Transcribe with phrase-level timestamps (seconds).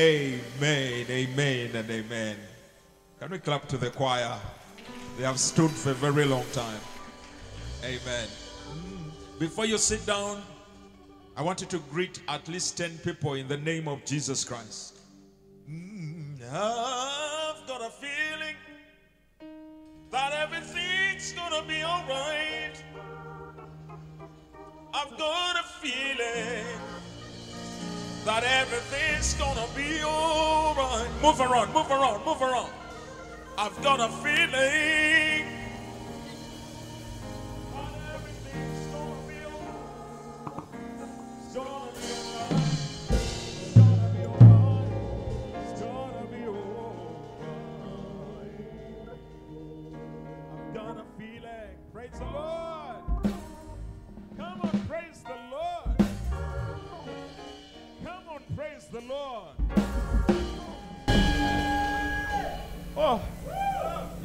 [0.00, 2.36] Amen, amen, and amen.
[3.18, 4.34] Can we clap to the choir?
[5.18, 6.80] They have stood for a very long time.
[7.84, 8.26] Amen.
[9.38, 10.40] Before you sit down,
[11.36, 15.00] I want you to greet at least 10 people in the name of Jesus Christ.
[15.70, 18.56] Mm, I've got a feeling
[20.10, 22.82] that everything's gonna be alright.
[24.94, 26.99] I've got a feeling
[28.24, 31.08] that everything's gonna be alright.
[31.22, 32.70] Move around, move around, move around.
[33.56, 35.59] I've got a feeling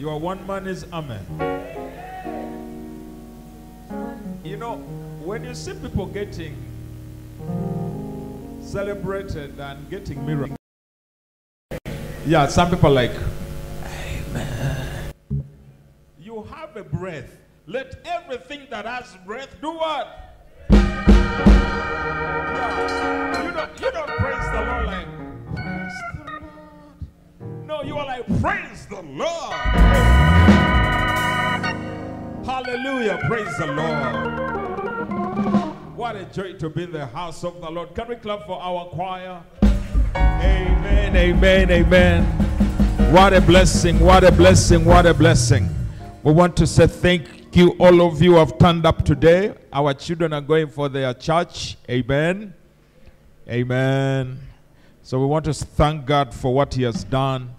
[0.06, 1.26] your one man is Amen.
[4.44, 4.76] You know,
[5.26, 6.56] when you see people getting
[8.62, 10.60] celebrated and getting miracles,
[12.28, 13.14] yeah, some people like,
[13.84, 15.12] Amen.
[16.20, 17.38] You have a breath.
[17.66, 20.36] Let everything that has breath do what?
[20.70, 21.02] Yeah.
[23.44, 25.25] You don't, you don't praise the Lord like.
[27.66, 29.54] No, you are like, praise the Lord.
[32.46, 34.16] Hallelujah, praise the Lord.
[35.96, 37.96] What a joy to be in the house of the Lord.
[37.96, 39.42] Can we clap for our choir?
[40.16, 42.24] Amen, amen, amen.
[43.12, 45.68] What a blessing, what a blessing, what a blessing.
[46.22, 49.56] We want to say thank you, all of you have turned up today.
[49.74, 51.78] Our children are going for their church.
[51.90, 52.54] Amen.
[53.50, 54.40] Amen.
[55.06, 57.54] So we want to thank God for what He has done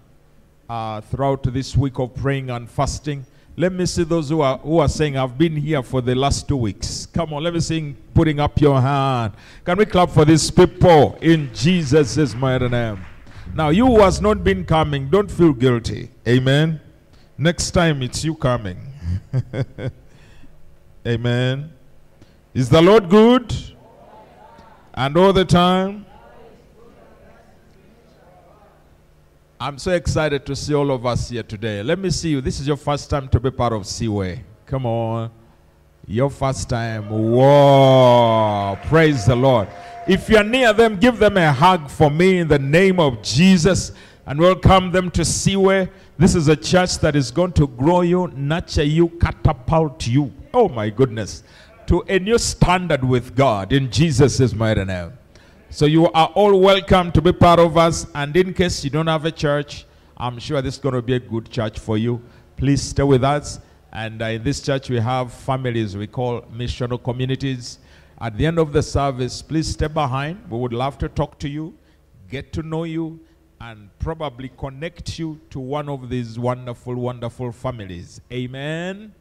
[0.69, 3.25] uh, throughout this week of praying and fasting.
[3.55, 6.49] Let me see those who are who are saying I've been here for the last
[6.49, 7.05] two weeks.
[7.05, 9.31] Come on, let me see putting up your hand.
[9.63, 13.05] Can we clap for these people in Jesus' mighty name?
[13.55, 16.09] Now, you who has not been coming, don't feel guilty.
[16.27, 16.81] Amen.
[17.37, 18.77] Next time it's you coming.
[21.07, 21.71] Amen.
[22.53, 23.55] Is the Lord good?
[24.95, 26.06] And all the time?
[29.59, 31.81] I'm so excited to see all of us here today.
[31.81, 32.41] Let me see you.
[32.41, 34.43] This is your first time to be part of Seaway.
[34.67, 35.31] Come on.
[36.05, 37.09] Your first time.
[37.09, 38.77] Whoa.
[38.83, 39.67] Praise the Lord.
[40.07, 43.93] If you're near them, give them a hug for me in the name of Jesus
[44.27, 45.89] and welcome them to Seaway.
[46.19, 50.31] This is a church that is going to grow you, nurture you, catapult you.
[50.53, 51.41] Oh my goodness.
[51.87, 55.13] To a new standard with God in Jesus' mighty name.
[55.69, 58.07] So you are all welcome to be part of us.
[58.15, 59.85] And in case you don't have a church,
[60.15, 62.21] I'm sure this is going to be a good church for you.
[62.55, 63.59] Please stay with us.
[63.91, 67.79] And uh, in this church, we have families we call missional communities.
[68.19, 70.49] At the end of the service, please stay behind.
[70.49, 71.75] We would love to talk to you,
[72.29, 73.19] get to know you,
[73.59, 78.21] and probably connect you to one of these wonderful, wonderful families.
[78.31, 79.13] Amen.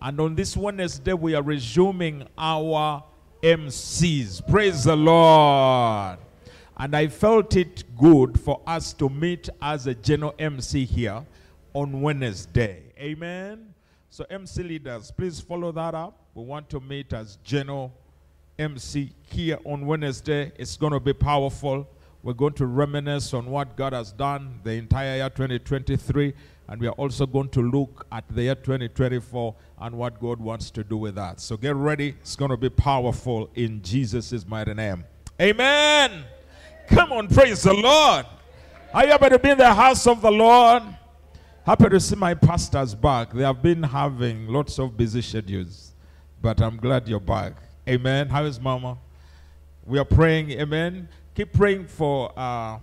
[0.00, 3.04] And on this Wednesday, we are resuming our
[3.42, 4.46] MCs.
[4.48, 6.18] Praise the Lord.
[6.76, 11.24] And I felt it good for us to meet as a general MC here
[11.74, 12.84] on Wednesday.
[12.98, 13.74] Amen.
[14.10, 16.18] So, MC leaders, please follow that up.
[16.34, 17.92] We want to meet as general
[18.58, 20.52] MC here on Wednesday.
[20.56, 21.88] It's going to be powerful.
[22.22, 26.32] We're going to reminisce on what God has done the entire year 2023.
[26.72, 30.70] And we are also going to look at the year 2024 and what God wants
[30.70, 31.38] to do with that.
[31.38, 32.14] So get ready.
[32.22, 35.04] It's going to be powerful in Jesus' mighty name.
[35.38, 36.24] Amen.
[36.88, 38.24] Come on, praise the Lord.
[38.94, 40.82] Are you happy to be in the house of the Lord?
[41.66, 43.34] Happy to see my pastors back.
[43.34, 45.92] They have been having lots of busy schedules,
[46.40, 47.52] but I'm glad you're back.
[47.86, 48.30] Amen.
[48.30, 48.96] How is Mama?
[49.84, 50.52] We are praying.
[50.52, 51.10] Amen.
[51.34, 52.78] Keep praying for uh,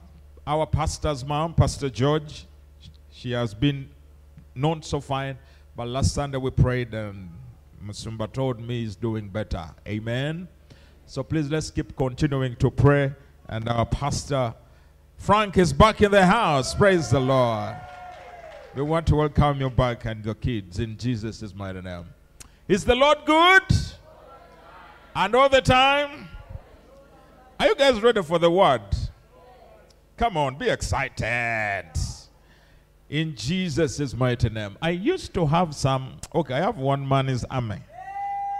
[0.45, 2.45] our pastor's mom, Pastor George.
[3.19, 3.89] She has been
[4.55, 5.37] not so fine,
[5.75, 7.29] but last Sunday we prayed um,
[7.81, 9.69] and Musumba told me he's doing better.
[9.85, 10.47] Amen.
[11.05, 13.13] So please let's keep continuing to pray.
[13.49, 14.53] And our pastor
[15.17, 16.73] Frank is back in the house.
[16.73, 17.75] Praise the Lord.
[18.73, 22.05] We want to welcome you back and your kids in Jesus' mighty name.
[22.69, 23.63] Is the Lord good?
[25.13, 26.29] And all the time?
[27.59, 28.95] Are you guys ready for the word?
[30.15, 31.91] Come on, be excited.
[33.09, 34.77] In Jesus' mighty name.
[34.81, 37.83] I used to have some, okay, I have one man is Amen.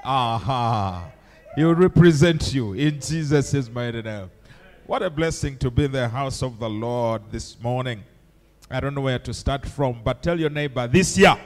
[0.04, 1.12] Aha.
[1.56, 4.32] He will represent you in Jesus' mighty name.
[4.88, 8.04] What a blessing to be in the house of the Lord this morning.
[8.72, 11.38] I don't know where to start from, but tell your neighbor this year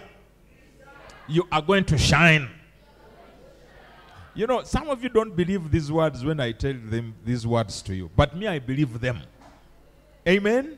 [1.27, 2.49] you are going to shine.
[4.33, 7.81] You know, some of you don't believe these words when I tell them these words
[7.83, 9.19] to you, but me, I believe them.
[10.27, 10.77] Amen.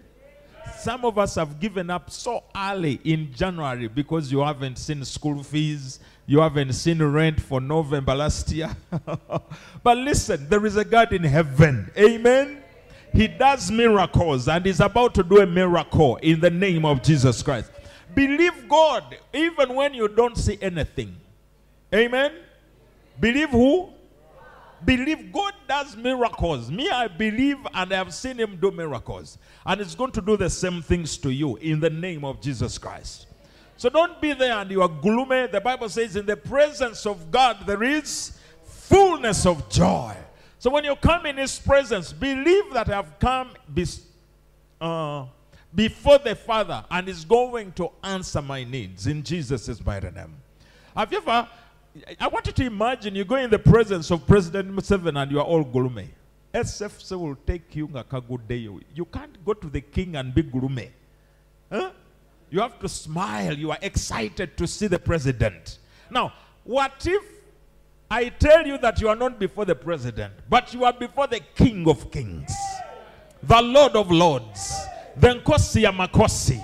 [0.77, 5.43] Some of us have given up so early in January because you haven't seen school
[5.43, 8.75] fees, you haven't seen rent for November last year.
[9.83, 11.91] but listen, there is a God in heaven.
[11.97, 12.63] Amen.
[13.13, 17.41] He does miracles and is about to do a miracle in the name of Jesus
[17.41, 17.71] Christ.
[18.13, 21.15] Believe God even when you don't see anything.
[21.93, 22.33] Amen.
[23.19, 23.89] Believe who?
[24.85, 26.69] Believe God does miracles.
[26.69, 29.37] Me, I believe and I have seen Him do miracles.
[29.65, 32.77] And it's going to do the same things to you in the name of Jesus
[32.77, 33.27] Christ.
[33.77, 35.47] So don't be there and you are gloomy.
[35.47, 40.15] The Bible says, in the presence of God, there is fullness of joy.
[40.59, 43.85] So when you come in His presence, believe that I have come be,
[44.79, 45.25] uh,
[45.73, 50.33] before the Father and is going to answer my needs in Jesus' mighty name.
[50.95, 51.47] Have you ever
[52.19, 55.39] I want you to imagine you go in the presence of President Museveni and you
[55.39, 56.09] are all gloomy.
[56.53, 57.87] SFC will take you
[58.47, 58.69] day.
[58.93, 60.91] You can't go to the king and be gloomy.
[61.71, 61.91] Huh?
[62.49, 63.53] You have to smile.
[63.57, 65.79] You are excited to see the president.
[66.09, 66.33] Now,
[66.63, 67.23] what if
[68.09, 71.39] I tell you that you are not before the president, but you are before the
[71.55, 72.53] king of kings,
[73.43, 74.75] the lord of lords,
[75.17, 76.61] the Nkosi Makosi?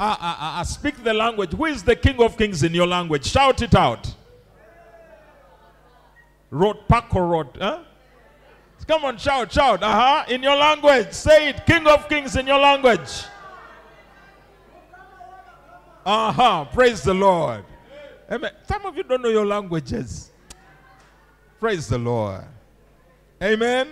[0.00, 1.52] Ah, ah, ah, ah, speak the language.
[1.52, 3.26] Who is the king of kings in your language?
[3.26, 4.14] Shout it out.
[6.50, 7.48] Road, Paco Road.
[7.60, 7.80] Huh?
[8.86, 9.82] Come on, shout, shout.
[9.82, 10.24] Uh huh.
[10.32, 11.12] In your language.
[11.12, 11.66] Say it.
[11.66, 13.24] King of Kings in your language.
[16.06, 16.64] Uh huh.
[16.72, 17.64] Praise the Lord.
[18.32, 18.50] Amen.
[18.66, 20.30] Some of you don't know your languages.
[21.60, 22.44] Praise the Lord.
[23.42, 23.88] Amen.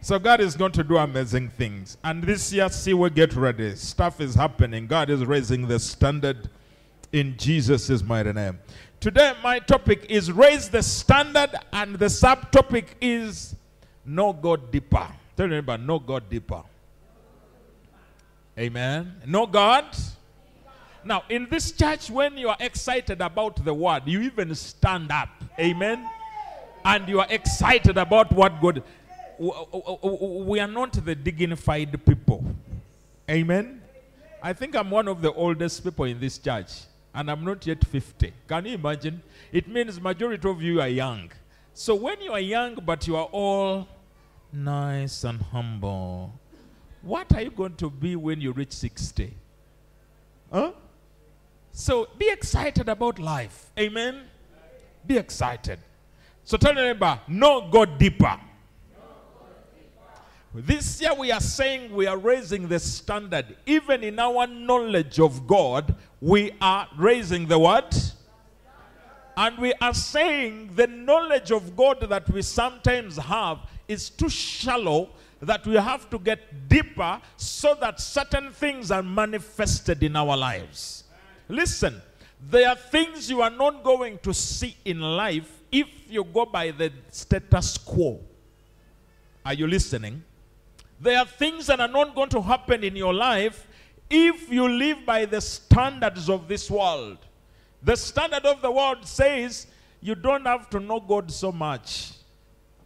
[0.00, 1.98] So God is going to do amazing things.
[2.04, 3.74] And this year, see, we get ready.
[3.74, 4.86] Stuff is happening.
[4.86, 6.48] God is raising the standard
[7.12, 8.58] in Jesus' mighty name.
[9.00, 13.54] Today, my topic is raise the standard, and the subtopic is
[14.04, 15.06] no God deeper.
[15.36, 16.64] Tell neighbor, no God deeper.
[18.58, 19.22] Amen.
[19.24, 19.84] No God.
[21.04, 25.28] Now, in this church, when you are excited about the word, you even stand up.
[25.60, 26.04] Amen.
[26.84, 28.82] And you are excited about what God.
[29.38, 32.44] We are not the dignified people.
[33.30, 33.80] Amen.
[34.42, 36.80] I think I'm one of the oldest people in this church
[37.18, 38.32] and I'm not yet 50.
[38.46, 39.20] Can you imagine?
[39.50, 41.32] It means majority of you are young.
[41.74, 43.88] So when you are young but you are all
[44.52, 46.32] nice and humble,
[47.02, 49.34] what are you going to be when you reach 60?
[50.52, 50.72] Huh?
[51.72, 53.72] So be excited about life.
[53.76, 54.22] Amen?
[55.04, 55.80] Be excited.
[56.44, 58.38] So tell your neighbor, no, go deeper.
[60.54, 63.56] This year we are saying we are raising the standard.
[63.66, 68.14] Even in our knowledge of God, we are raising the what?
[69.36, 75.10] And we are saying the knowledge of God that we sometimes have is too shallow
[75.40, 81.04] that we have to get deeper so that certain things are manifested in our lives.
[81.48, 82.00] Listen,
[82.50, 86.70] there are things you are not going to see in life if you go by
[86.70, 88.20] the status quo.
[89.44, 90.24] Are you listening?
[91.00, 93.66] There are things that are not going to happen in your life
[94.10, 97.18] if you live by the standards of this world.
[97.82, 99.66] The standard of the world says
[100.00, 102.12] you don't have to know God so much.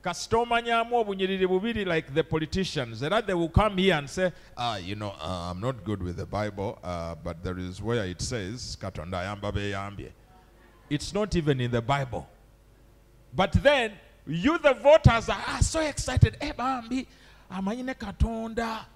[0.05, 3.01] like the politicians.
[3.01, 6.17] That they will come here and say ah you know uh, i'm not good with
[6.17, 8.77] the bible uh, but there is where it says
[10.91, 12.29] it's not even in the bible.
[13.35, 13.93] But then
[14.27, 16.37] you the voters are so excited.
[16.41, 17.07] Hey, bambi
[17.53, 18.87] amanyine katonda.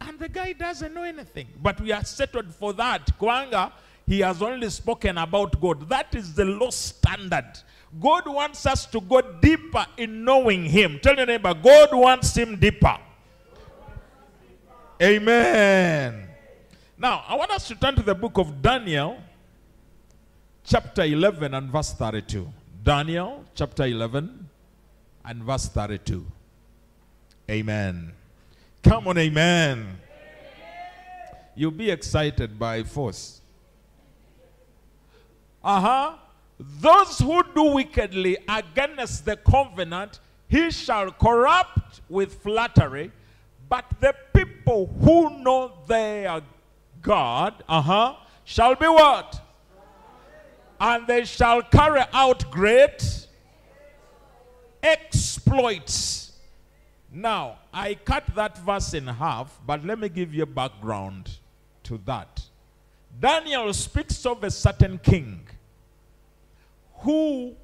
[0.00, 1.48] And the guy doesn't know anything.
[1.62, 3.18] But we are settled for that.
[3.18, 3.72] Kwanga
[4.06, 5.88] he has only spoken about god.
[5.88, 7.58] That is the low standard.
[7.98, 11.00] God wants us to go deeper in knowing him.
[11.02, 12.98] Tell your neighbor god wants him deeper.
[15.02, 16.26] Amen.
[16.98, 19.18] Now i want us to turn to the book of daniel
[20.64, 22.50] chapter 11 and verse 32
[22.82, 24.48] daniel chapter 11
[25.26, 26.24] and verse 32
[27.48, 28.12] Amen.
[28.82, 30.00] Come on, amen.
[31.54, 33.40] You'll be excited by force.
[35.62, 36.14] Uh huh.
[36.58, 43.12] Those who do wickedly against the covenant, he shall corrupt with flattery.
[43.68, 46.40] But the people who know their
[47.00, 49.40] God, uh huh, shall be what?
[50.80, 53.26] And they shall carry out great
[54.82, 56.25] exploits
[57.16, 61.38] Now, I cut that verse in half, but let me give you a background
[61.84, 62.42] to that.
[63.18, 65.40] Daniel speaks of a certain king
[66.96, 67.54] who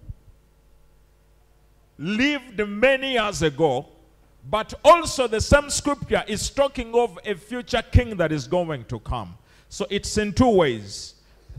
[1.99, 3.89] lived many years ago,
[4.49, 8.99] but also the same scripture is talking of a future king that is going to
[9.01, 9.37] come.
[9.69, 11.17] So it's in two ways.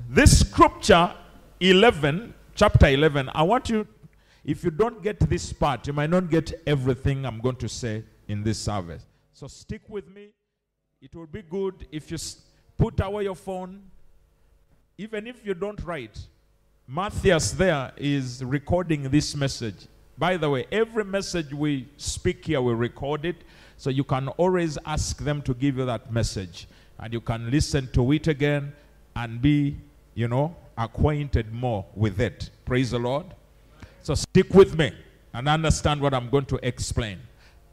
[0.10, 1.14] This scripture
[1.60, 3.88] 11, chapter 11, I want you,
[4.46, 8.04] if you don't get this part, you might not get everything I'm going to say
[8.28, 9.06] in this service.
[9.34, 10.30] So stick with me.
[11.02, 12.18] It will be good if you
[12.78, 13.84] put away your phone,
[14.98, 16.20] even if you don't write.
[16.88, 19.88] Matthias there is recording this message.
[20.18, 23.38] By the way, every message we speak here, we record it.
[23.78, 26.68] So you can always ask them to give you that message.
[27.00, 28.74] And you can listen to it again
[29.16, 29.78] and be,
[30.14, 32.50] you know, acquainted more with it.
[32.66, 33.26] Praise the Lord.
[34.04, 34.92] So stick with me
[35.34, 37.20] and understand what I'm going to explain.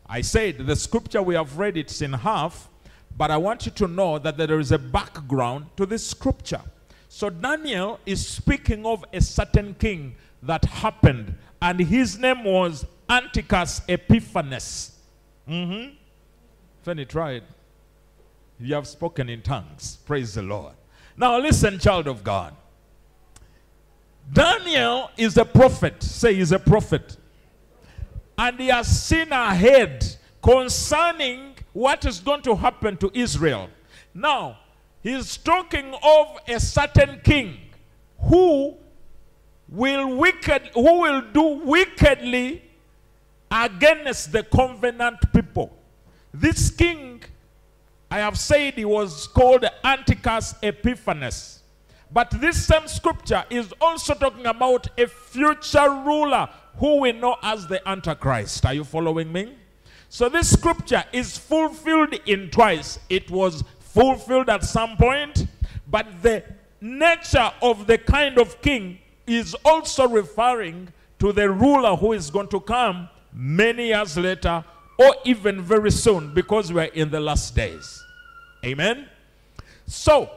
[0.09, 2.69] I said the scripture we have read it's in half,
[3.17, 6.63] but I want you to know that there is a background to this scripture.
[7.09, 13.83] So Daniel is speaking of a certain king that happened and his name was Antiochus
[13.89, 14.93] Epiphanes.
[15.49, 15.95] Mm-hmm.
[16.83, 17.43] Fanny tried.
[18.61, 19.99] You have spoken in tongues.
[20.07, 20.75] Praise the Lord.
[21.17, 22.55] Now listen, child of God.
[24.33, 26.03] Daniel is a prophet.
[26.03, 27.17] Say he's a prophet.
[28.39, 30.07] And he has seen ahead
[30.43, 33.69] concerning what is going to happen to Israel.
[34.15, 34.59] Now,
[35.03, 37.59] he's talking of a certain king
[38.19, 38.77] who
[39.69, 42.63] will wicked who will do wickedly
[43.51, 45.77] against the covenant people.
[46.33, 47.23] This king,
[48.11, 51.60] I have said he was called Antiochus Epiphanes.
[52.13, 56.49] But this same scripture is also talking about a future ruler
[56.79, 58.67] who we know as the Antichrist.
[58.67, 59.55] Are you following me?
[60.09, 62.99] So this scripture is fulfilled in twice.
[63.09, 65.47] It was fulfilled at some point,
[65.89, 66.43] but the
[66.81, 70.89] nature of the kind of king is also referring
[71.21, 74.65] to the ruler who is going to come many years later
[74.99, 78.03] or even very soon because we're in the last days.
[78.65, 79.09] Amen?
[79.87, 80.31] So,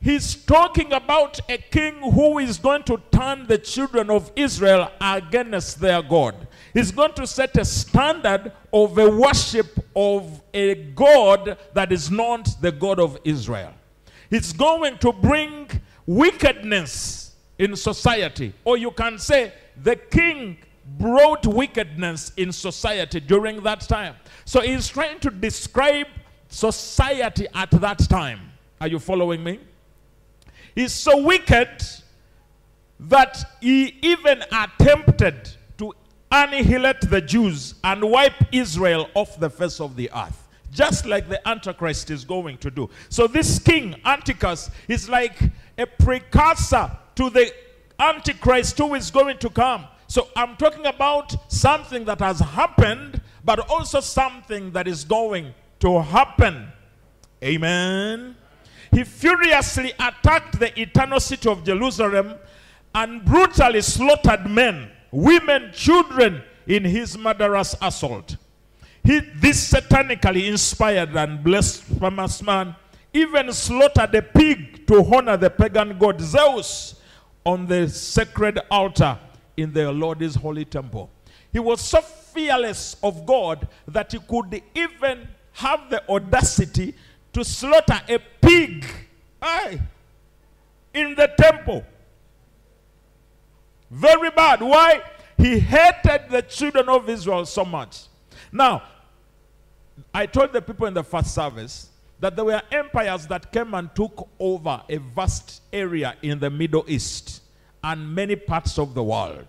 [0.00, 5.80] he's talking about a king who is going to turn the children of Israel against
[5.80, 6.34] their God.
[6.72, 12.48] He's going to set a standard of a worship of a God that is not
[12.60, 13.74] the God of Israel.
[14.30, 15.68] He's going to bring
[16.06, 18.52] wickedness in society.
[18.64, 19.52] Or you can say
[19.82, 20.58] the king
[20.98, 24.14] brought wickedness in society during that time.
[24.44, 26.06] So he's trying to describe
[26.48, 28.40] society at that time.
[28.80, 29.60] Are you following me?
[30.74, 31.82] He's so wicked
[33.00, 35.94] that he even attempted to
[36.30, 40.48] annihilate the Jews and wipe Israel off the face of the earth.
[40.72, 42.88] Just like the Antichrist is going to do.
[43.08, 45.36] So this king, Antiochus, is like
[45.76, 47.52] a precursor to the
[47.98, 49.86] Antichrist who is going to come.
[50.06, 56.02] So I'm talking about something that has happened, but also something that is going to
[56.02, 56.68] happen.
[57.42, 58.36] Amen.
[58.90, 62.34] He furiously attacked the eternal city of Jerusalem
[62.94, 68.36] and brutally slaughtered men, women, children in his murderous assault.
[69.04, 72.74] He, this satanically inspired and blasphemous man
[73.12, 77.00] even slaughtered a pig to honor the pagan god Zeus
[77.44, 79.18] on the sacred altar
[79.56, 81.10] in the Lord's holy temple.
[81.52, 86.94] He was so fearless of God that he could even have the audacity
[87.32, 88.18] to slaughter a
[89.42, 89.80] aye,
[90.94, 91.84] in the temple.
[93.90, 94.60] Very bad.
[94.60, 95.02] Why?
[95.36, 98.02] He hated the children of Israel so much.
[98.52, 98.82] Now,
[100.12, 101.88] I told the people in the first service
[102.20, 106.84] that there were empires that came and took over a vast area in the Middle
[106.86, 107.42] East
[107.82, 109.46] and many parts of the world.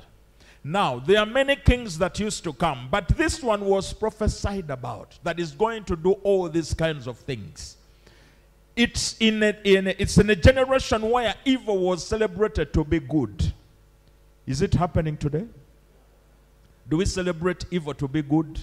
[0.64, 5.18] Now, there are many kings that used to come, but this one was prophesied about
[5.24, 7.78] that is going to do all these kinds of things.
[8.76, 13.00] It's in a, in a, it's in a generation where evil was celebrated to be
[13.00, 13.54] good.
[14.48, 15.46] Is it happening today?
[16.90, 18.60] Do we celebrate evil to be good?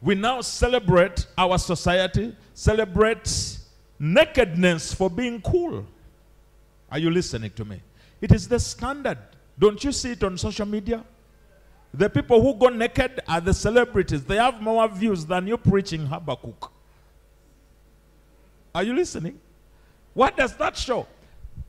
[0.00, 3.58] We now celebrate our society, celebrate
[3.98, 5.84] nakedness for being cool.
[6.90, 7.80] Are you listening to me?
[8.20, 9.18] It is the standard.
[9.58, 11.04] Don't you see it on social media?
[11.92, 14.24] The people who go naked are the celebrities.
[14.24, 16.72] They have more views than you preaching Habakkuk.
[18.76, 19.40] Are you listening?
[20.12, 21.06] What does that show?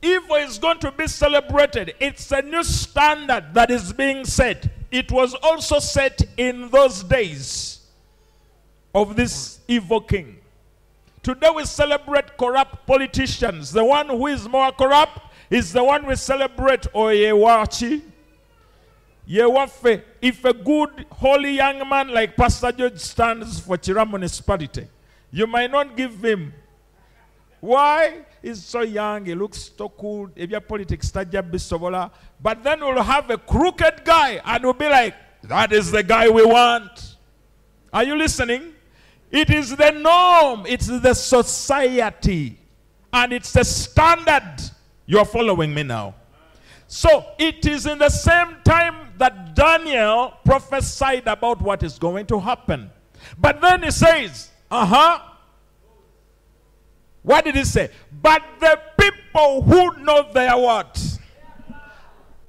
[0.02, 1.94] Evil is going to be celebrated.
[2.00, 4.68] It's a new standard that is being set.
[4.90, 7.80] It was also set in those days.
[8.94, 10.36] of this evil king.
[11.22, 13.72] Today we celebrate corrupt politicians.
[13.72, 18.02] The one who is more corrupt is the one we celebrate Oyewachi.
[19.26, 24.86] Yewafe, if a good, holy young man like Pastor George stands for Kira municipality,
[25.30, 26.52] you might not give him.
[27.60, 28.24] Why?
[28.42, 30.30] He's so young, he looks so cool.
[30.36, 35.72] If your politics but then we'll have a crooked guy and we'll be like, that
[35.72, 37.16] is the guy we want.
[37.92, 38.74] Are you listening?
[39.30, 42.58] It is the norm, it's the society,
[43.12, 44.60] and it's the standard.
[45.06, 46.14] You're following me now.
[46.86, 52.40] So it is in the same time that Daniel prophesied about what is going to
[52.40, 52.90] happen.
[53.38, 55.20] But then he says, uh huh.
[57.22, 57.90] What did he say?
[58.22, 61.18] But the people who know their what?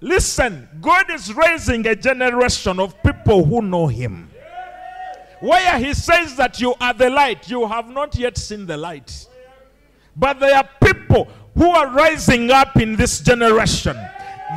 [0.01, 4.29] Listen, God is raising a generation of people who know him.
[5.41, 9.27] Where he says that you are the light, you have not yet seen the light.
[10.15, 13.95] But there are people who are rising up in this generation.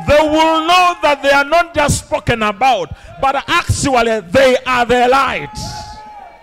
[0.07, 5.07] They will know that they are not just spoken about, but actually they are the
[5.07, 5.82] light.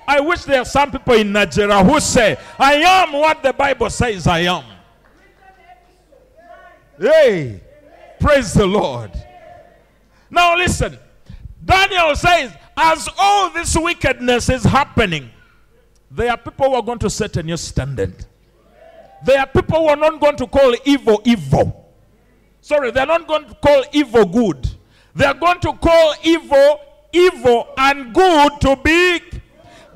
[0.07, 3.91] I wish there are some people in Nigeria who say, I am what the Bible
[3.91, 4.65] says I am.
[6.99, 7.61] Hey,
[8.19, 9.13] praise the Lord.
[10.31, 10.99] Now listen,
[11.65, 15.31] Daniel says, as all this wickedness is happening,
[16.11, 18.15] there are people who are going to set a new standard.
[19.25, 21.95] There are people who are not going to call evil evil.
[22.61, 24.69] Sorry, they're not going to call evil good.
[25.15, 26.81] They're going to call evil
[27.13, 29.21] evil and good to be,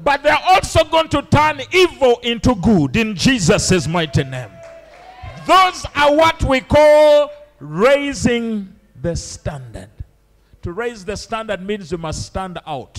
[0.05, 4.51] but they're also going to turn evil into good in Jesus' mighty name.
[5.47, 9.91] Those are what we call raising the standard.
[10.63, 12.99] To raise the standard means you must stand out.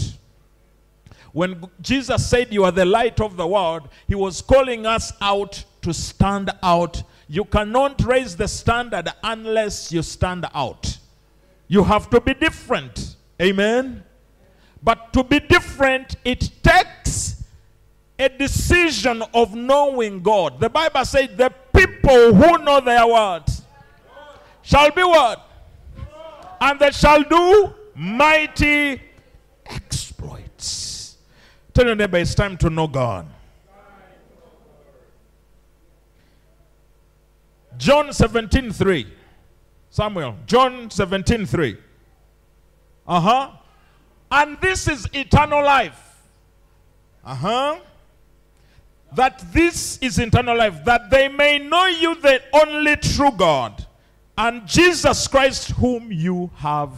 [1.36, 5.66] When Jesus said, You are the light of the world, he was calling us out
[5.82, 7.04] to stand out.
[7.28, 10.98] You cannot raise the standard unless you stand out.
[11.68, 13.18] You have to be different.
[13.42, 14.05] Amen.
[14.84, 17.44] But to be different, it takes
[18.18, 20.60] a decision of knowing God.
[20.60, 23.44] The Bible says the people who know their word
[24.62, 25.46] shall be what?
[26.62, 29.02] and they shall do mighty
[29.66, 31.18] exploits.
[31.74, 33.28] Tell your neighbor, it's time to know God.
[37.78, 39.08] John 17 3.
[39.90, 41.78] Samuel, John 17 3.
[43.08, 43.52] Uh huh.
[44.36, 45.98] And this is eternal life.
[47.24, 47.80] Uh huh.
[49.14, 53.86] That this is eternal life, that they may know you, the only true God
[54.38, 56.92] and Jesus Christ, whom you have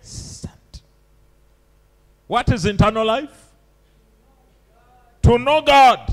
[0.00, 0.82] sent.
[2.26, 3.52] What is eternal life?
[5.22, 6.12] To know God.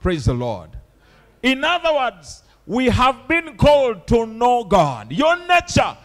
[0.00, 0.70] Praise the Lord.
[1.42, 5.10] In other words, we have been called to know God.
[5.10, 5.96] Your nature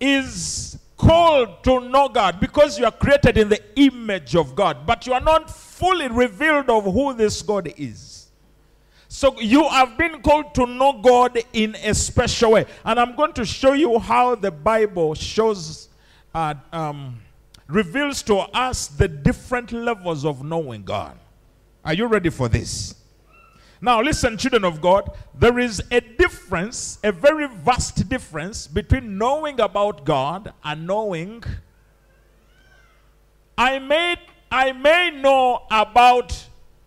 [0.00, 5.06] is called to know God because you are created in the image of God, but
[5.06, 8.28] you are not fully revealed of who this God is.
[9.08, 12.66] So you have been called to know God in a special way.
[12.84, 15.88] And I'm going to show you how the Bible shows,
[16.34, 17.20] uh, um,
[17.68, 21.16] reveals to us the different levels of knowing God.
[21.84, 22.96] Are you ready for this?
[23.84, 29.60] Now, listen, children of God, there is a difference, a very vast difference between knowing
[29.60, 31.44] about God and knowing.
[33.58, 34.16] I may,
[34.50, 36.46] I may know about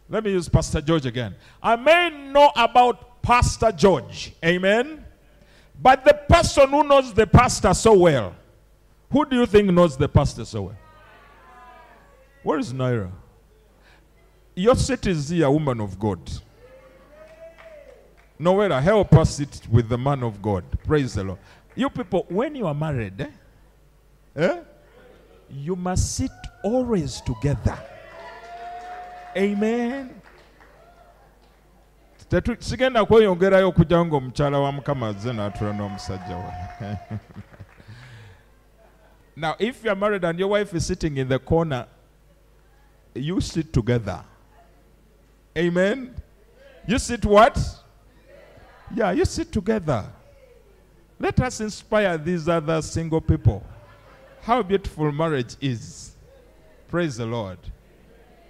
[0.10, 1.36] let me use Pastor George again.
[1.62, 4.34] I may know about Pastor George.
[4.44, 5.06] Amen.
[5.80, 8.34] But the person who knows the pastor so well,
[9.12, 10.78] who do you think knows the pastor so well?
[12.42, 13.12] Where is Naira?
[14.56, 16.20] Your seat is here, woman of God.
[18.40, 20.64] Nowhere, help us sit with the man of God.
[20.86, 21.40] Praise the Lord.
[21.76, 23.30] You people, when you are married, eh,
[24.36, 24.60] eh,
[25.50, 26.32] you must sit
[26.64, 27.78] always together.
[29.38, 30.10] amen
[32.60, 36.98] sigenda kweyongerayo okujjawo ngaomukyala wa mukama azze n'atula n'omusajja we
[39.36, 41.86] now if you're married and your wife is sitting in the corner
[43.16, 44.24] you sit together
[45.58, 46.14] amen
[46.88, 47.60] you sit what
[48.96, 50.06] yeah you sit together
[51.20, 53.64] let us inspire these other single people
[54.42, 56.16] how beautiful marriage is
[56.88, 57.60] praise the lord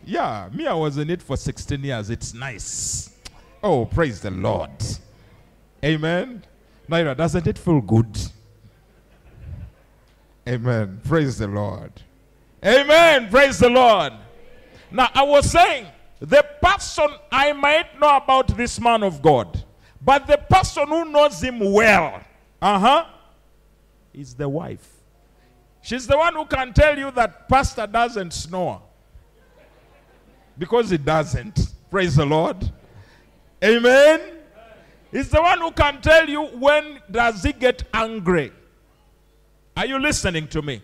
[0.06, 2.10] Yeah, me, I was in it for 16 years.
[2.10, 3.10] It's nice.
[3.62, 4.72] Oh, praise the Lord.
[5.84, 6.44] Amen.
[6.90, 8.18] Naira, doesn't it feel good?
[10.48, 11.02] Amen.
[11.04, 11.92] Praise the Lord.
[12.64, 13.30] Amen.
[13.30, 14.14] Praise the Lord.
[14.92, 15.88] Now, I was saying,
[16.22, 19.62] the person I might know about this man of God,
[20.02, 22.22] but the person who knows him well,
[22.62, 23.06] uh huh,
[24.14, 24.88] is the wife.
[25.82, 28.82] She's the one who can tell you that pastor doesn't snore.
[30.58, 31.74] Because he doesn't.
[31.90, 32.58] Praise the Lord.
[33.64, 34.22] Amen.
[35.12, 38.52] He's the one who can tell you when does he get angry.
[39.78, 40.82] Are you listening to me?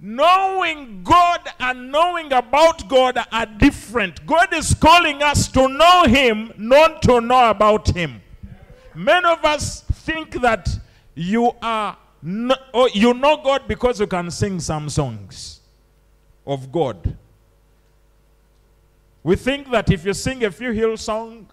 [0.00, 4.26] Knowing God and knowing about God are different.
[4.26, 8.20] God is calling us to know Him, not to know about Him.
[8.94, 10.68] Many of us think that
[11.14, 11.96] you are
[12.74, 15.60] oh, you know God because you can sing some songs
[16.46, 17.16] of God.
[19.22, 21.46] We think that if you sing a few Hillsong,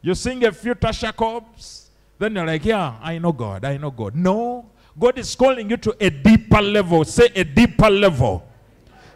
[0.00, 3.90] you sing a few Tasha Cobbs, then you're like, yeah, I know God, I know
[3.90, 4.14] God.
[4.14, 4.66] No,
[4.98, 7.04] God is calling you to a deeper level.
[7.04, 8.46] Say a deeper level.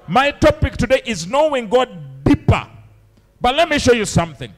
[0.07, 1.89] My topic today is knowing God
[2.25, 2.67] deeper.
[3.41, 4.53] But let me show you something.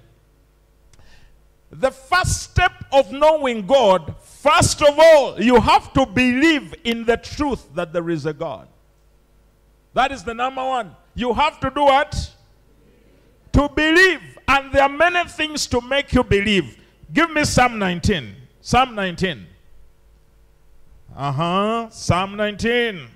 [1.70, 7.16] The first step of knowing God, first of all, you have to believe in the
[7.16, 8.68] truth that there is a God.
[9.94, 10.96] That is the number one.
[11.14, 12.34] You have to do what?
[13.52, 14.20] To believe.
[14.48, 16.78] And there are many things to make you believe.
[17.12, 18.34] Give me Psalm 19.
[18.60, 19.46] Psalm 19.
[21.14, 21.90] Uh huh.
[21.90, 23.06] Psalm 19.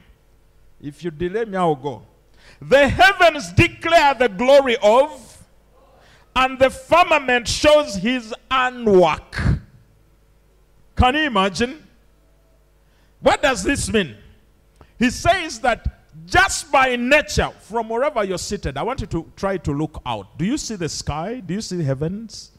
[0.83, 2.03] If you delay me, I'll go.
[2.61, 5.45] The heavens declare the glory of,
[6.35, 9.41] and the firmament shows his handwork.
[10.95, 11.87] Can you imagine?
[13.21, 14.17] What does this mean?
[14.99, 19.57] He says that just by nature, from wherever you're seated, I want you to try
[19.59, 20.39] to look out.
[20.39, 21.41] Do you see the sky?
[21.41, 22.53] Do you see the heavens?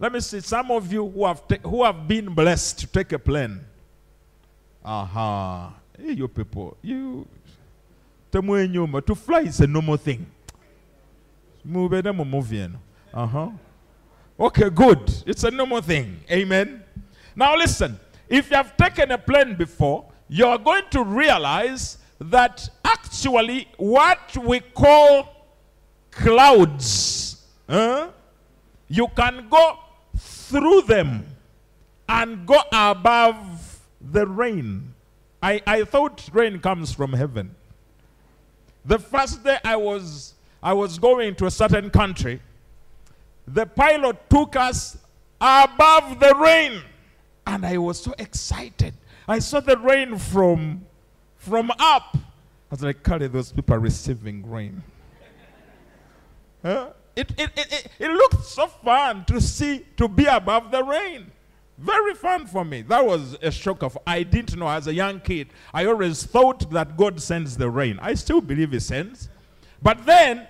[0.00, 3.18] Let me see some of you who have, who have been blessed to take a
[3.18, 3.60] plane.
[4.82, 5.66] Aha.
[5.66, 6.02] Uh-huh.
[6.02, 7.28] Hey, you people, you.
[8.32, 10.24] To fly is a normal thing.
[13.12, 13.50] Uh huh.
[14.38, 15.22] Okay, good.
[15.26, 16.20] It's a normal thing.
[16.30, 16.82] Amen.
[17.36, 18.00] Now listen.
[18.26, 24.34] If you have taken a plane before, you are going to realize that actually what
[24.38, 25.28] we call
[26.10, 28.08] clouds, uh,
[28.88, 29.78] you can go
[30.50, 31.24] through them
[32.08, 34.94] and go above the rain.
[35.42, 37.54] I, I thought rain comes from heaven.
[38.84, 42.40] The first day I was I was going to a certain country,
[43.46, 44.98] the pilot took us
[45.40, 46.82] above the rain.
[47.46, 48.92] And I was so excited.
[49.26, 50.84] I saw the rain from
[51.36, 52.14] from up.
[52.14, 52.18] I
[52.70, 54.82] was like, Carry those people receiving rain.
[56.62, 56.90] huh?
[57.16, 61.30] It, it, it, it, looked so fun to see, to be above the rain.
[61.78, 62.82] Very fun for me.
[62.82, 65.48] That was a shock of, I didn't know as a young kid.
[65.72, 67.98] I always thought that God sends the rain.
[68.02, 69.28] I still believe he sends.
[69.82, 70.46] But then,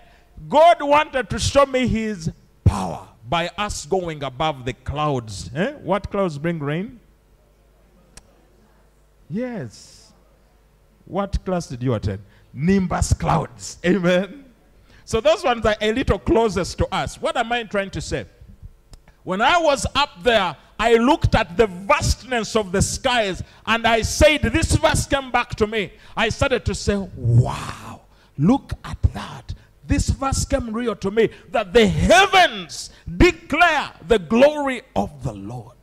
[0.48, 2.30] God wanted to show me his
[2.64, 5.50] power by us going above the clouds.
[5.54, 5.72] Eh?
[5.74, 6.98] What clouds bring rain?
[9.28, 10.12] Yes.
[11.04, 12.22] What class did you attend?
[12.52, 13.78] Nimbus clouds.
[13.84, 14.49] Amen.
[15.10, 17.20] So those ones are a little closest to us.
[17.20, 18.26] What am I trying to say?
[19.24, 24.02] When I was up there, I looked at the vastness of the skies and I
[24.02, 25.92] said, This verse came back to me.
[26.16, 28.02] I started to say, Wow,
[28.38, 29.52] look at that.
[29.84, 35.79] This verse came real to me that the heavens declare the glory of the Lord.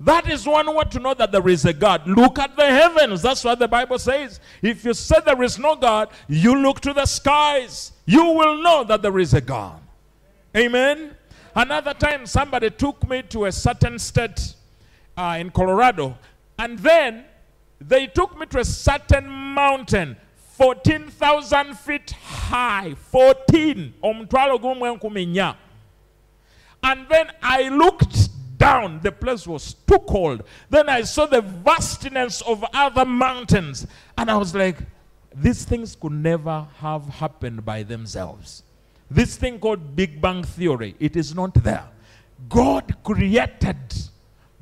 [0.00, 2.06] That is one way to know that there is a God.
[2.06, 3.20] Look at the heavens.
[3.20, 4.40] That's what the Bible says.
[4.62, 7.92] If you say there is no God, you look to the skies.
[8.06, 9.78] You will know that there is a God.
[10.56, 11.14] Amen.
[11.54, 14.54] Another time, somebody took me to a certain state
[15.18, 16.16] uh, in Colorado,
[16.58, 17.26] and then
[17.78, 20.16] they took me to a certain mountain,
[20.56, 22.94] 14,000 feet high.
[22.94, 23.94] 14.
[26.82, 28.30] And then I looked
[28.60, 29.00] down.
[29.02, 30.44] The place was too cold.
[30.68, 33.86] Then I saw the vastness of other mountains.
[34.16, 34.76] And I was like,
[35.34, 38.62] these things could never have happened by themselves.
[39.10, 41.88] This thing called Big Bang Theory, it is not there.
[42.48, 43.76] God created.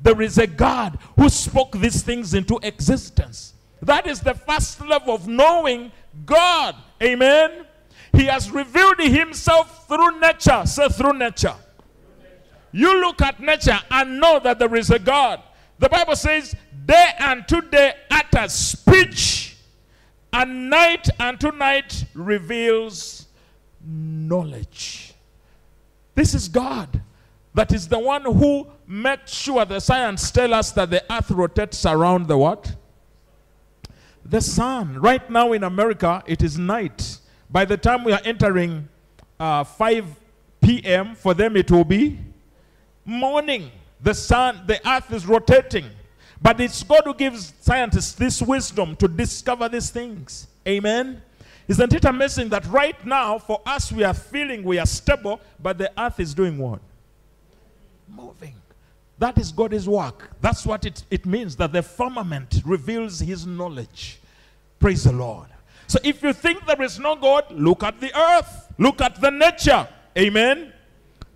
[0.01, 3.53] There is a God who spoke these things into existence.
[3.81, 5.91] That is the first level of knowing
[6.25, 6.75] God.
[7.03, 7.65] Amen.
[8.13, 10.63] He has revealed himself through nature.
[10.65, 11.55] Say through nature.
[12.71, 15.41] You look at nature and know that there is a God.
[15.79, 16.55] The Bible says,
[16.85, 19.57] day unto day utters speech,
[20.31, 23.27] and night unto night reveals
[23.83, 25.13] knowledge.
[26.15, 27.01] This is God.
[27.53, 31.85] That is the one who makes sure the science tell us that the earth rotates
[31.85, 32.75] around the what?
[34.29, 34.99] the sun.
[34.99, 37.17] Right now in America, it is night.
[37.49, 38.87] By the time we are entering
[39.39, 40.05] uh, 5
[40.61, 42.19] p.m., for them it will be
[43.05, 43.71] morning.
[44.01, 45.85] The sun, the earth is rotating.
[46.41, 50.47] But it's God who gives scientists this wisdom to discover these things.
[50.67, 51.21] Amen.
[51.67, 55.77] Isn't it amazing that right now, for us, we are feeling we are stable, but
[55.77, 56.79] the earth is doing what?
[58.07, 58.55] Moving.
[59.19, 60.31] That is God's work.
[60.41, 64.19] That's what it, it means that the firmament reveals his knowledge.
[64.79, 65.47] Praise the Lord.
[65.87, 69.29] So if you think there is no God, look at the earth, look at the
[69.29, 69.87] nature.
[70.17, 70.71] Amen.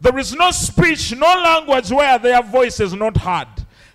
[0.04, 3.48] There is no speech, no language where their voice is not heard.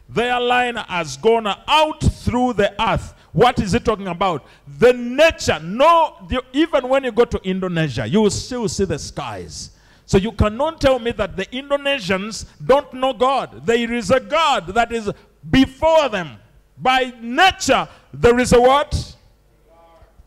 [0.09, 3.13] Their line has gone out through the earth.
[3.33, 4.47] What is it talking about?
[4.79, 5.61] The nature.
[5.63, 9.73] No, the, even when you go to Indonesia, you will still see the skies.
[10.07, 13.67] So you cannot tell me that the Indonesians don't know God.
[13.67, 15.11] There is a God that is
[15.51, 16.39] before them.
[16.79, 19.15] By nature, there is a what?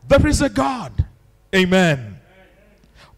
[0.06, 1.04] There is a God.
[1.52, 2.11] Amen.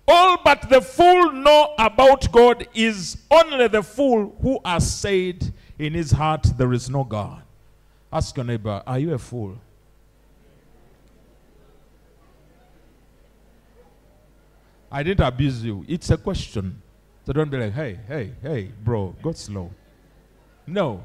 [0.06, 5.94] All but the fool know about God is only the fool who has said in
[5.94, 7.42] his heart there is no God.
[8.12, 9.58] Ask your neighbor, are you a fool?
[14.92, 15.84] I didn't abuse you.
[15.88, 16.80] It's a question.
[17.26, 19.72] So don't be like, hey, hey, hey, bro, go slow.
[20.66, 21.02] No.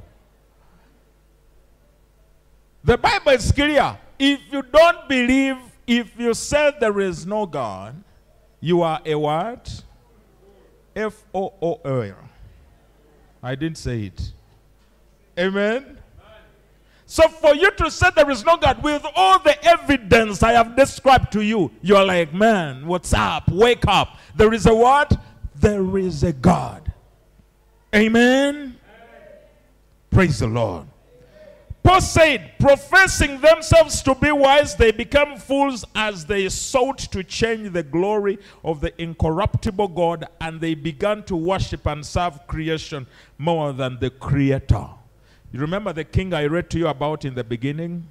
[2.83, 3.97] The Bible is clear.
[4.19, 5.57] If you don't believe,
[5.87, 7.95] if you say there is no God,
[8.59, 9.83] you are a what?
[10.95, 12.15] F O O L.
[13.41, 14.31] I didn't say it.
[15.37, 15.97] Amen.
[17.05, 20.75] So for you to say there is no God with all the evidence I have
[20.75, 23.49] described to you, you're like, man, what's up?
[23.49, 24.19] Wake up.
[24.35, 25.19] There is a what?
[25.55, 26.93] There is a God.
[27.95, 28.55] Amen.
[28.55, 28.77] Amen.
[30.11, 30.85] Praise the Lord.
[31.89, 37.71] Paul said, professing themselves to be wise, they become fools as they sought to change
[37.73, 43.07] the glory of the incorruptible God and they began to worship and serve creation
[43.39, 44.85] more than the Creator.
[45.51, 48.07] You remember the king I read to you about in the beginning?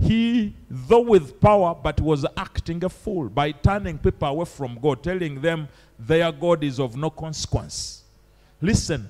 [0.00, 5.04] He, though with power, but was acting a fool by turning people away from God,
[5.04, 5.68] telling them
[6.00, 8.02] their God is of no consequence.
[8.60, 9.08] Listen,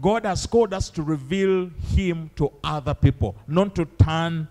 [0.00, 4.48] God has called us to reveal Him to other people, not to turn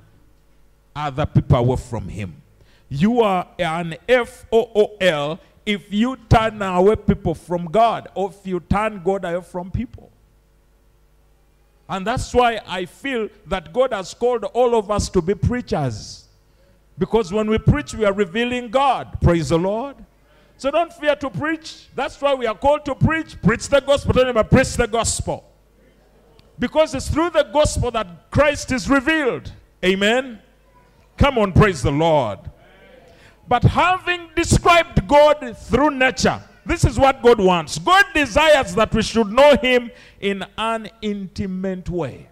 [0.96, 2.42] other people away from Him.
[2.90, 8.30] You are an F O O L if you turn away people from God, or
[8.30, 10.12] if you turn God away from people.
[11.90, 16.26] And that's why I feel that God has called all of us to be preachers.
[16.98, 19.18] Because when we preach, we are revealing God.
[19.22, 19.96] Praise the Lord.
[20.64, 21.90] So don't fear to preach.
[21.94, 23.36] That's why we are called to preach.
[23.42, 24.14] Preach the gospel.
[24.14, 25.44] Don't ever preach the gospel.
[26.58, 29.52] Because it's through the gospel that Christ is revealed.
[29.84, 30.40] Amen.
[31.18, 32.40] Come on, praise the Lord.
[33.46, 37.78] But having described God through nature, this is what God wants.
[37.78, 42.30] God desires that we should know Him in an intimate way.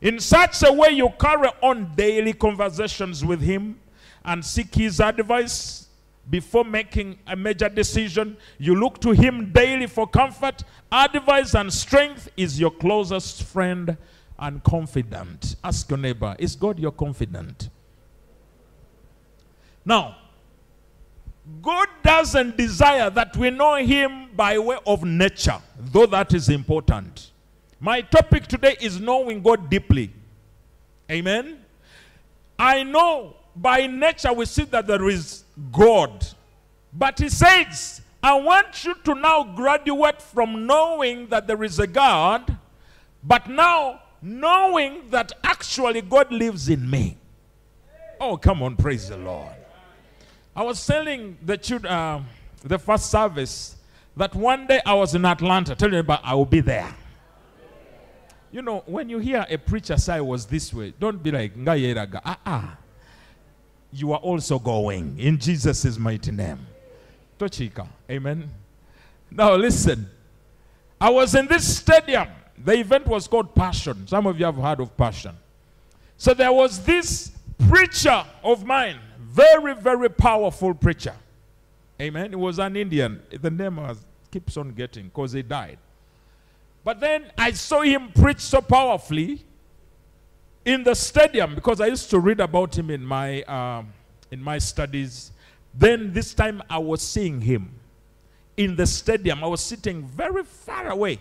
[0.00, 3.78] In such a way, you carry on daily conversations with Him
[4.24, 5.83] and seek His advice
[6.30, 8.36] before making a major decision.
[8.58, 12.28] You look to Him daily for comfort, advice, and strength.
[12.36, 13.96] Is your closest friend
[14.38, 15.56] and confidant.
[15.62, 17.70] Ask your neighbor, is God your confidant?
[19.84, 20.16] Now,
[21.60, 27.30] God doesn't desire that we know Him by way of nature, though that is important.
[27.80, 30.10] My topic today is knowing God deeply.
[31.10, 31.58] Amen.
[32.58, 36.26] I know by nature we see that there is God.
[36.92, 41.86] But He says, I want you to now graduate from knowing that there is a
[41.86, 42.56] God,
[43.22, 47.18] but now knowing that actually God lives in me.
[48.20, 49.54] Oh, come on, praise the Lord.
[50.56, 52.22] I was telling the children, uh,
[52.62, 53.76] the first service,
[54.16, 56.94] that one day I was in Atlanta, Tell telling about I will be there.
[58.52, 61.52] You know, when you hear a preacher say I was this way, don't be like,
[62.24, 62.76] ah, ah.
[63.94, 66.66] You are also going in Jesus' mighty name.
[67.38, 67.86] Tochika.
[68.10, 68.50] Amen.
[69.30, 70.08] Now listen.
[71.00, 72.28] I was in this stadium.
[72.56, 74.06] The event was called Passion.
[74.06, 75.36] Some of you have heard of Passion.
[76.16, 77.32] So there was this
[77.68, 78.98] preacher of mine
[79.34, 81.14] very, very powerful preacher.
[82.00, 82.30] Amen.
[82.30, 83.20] He was an Indian.
[83.30, 83.98] The name was,
[84.30, 85.78] keeps on getting because he died.
[86.84, 89.44] But then I saw him preach so powerfully
[90.64, 93.92] in the stadium because I used to read about him in my, um,
[94.30, 95.32] in my studies.
[95.74, 97.70] Then this time I was seeing him
[98.56, 99.42] in the stadium.
[99.42, 101.18] I was sitting very far away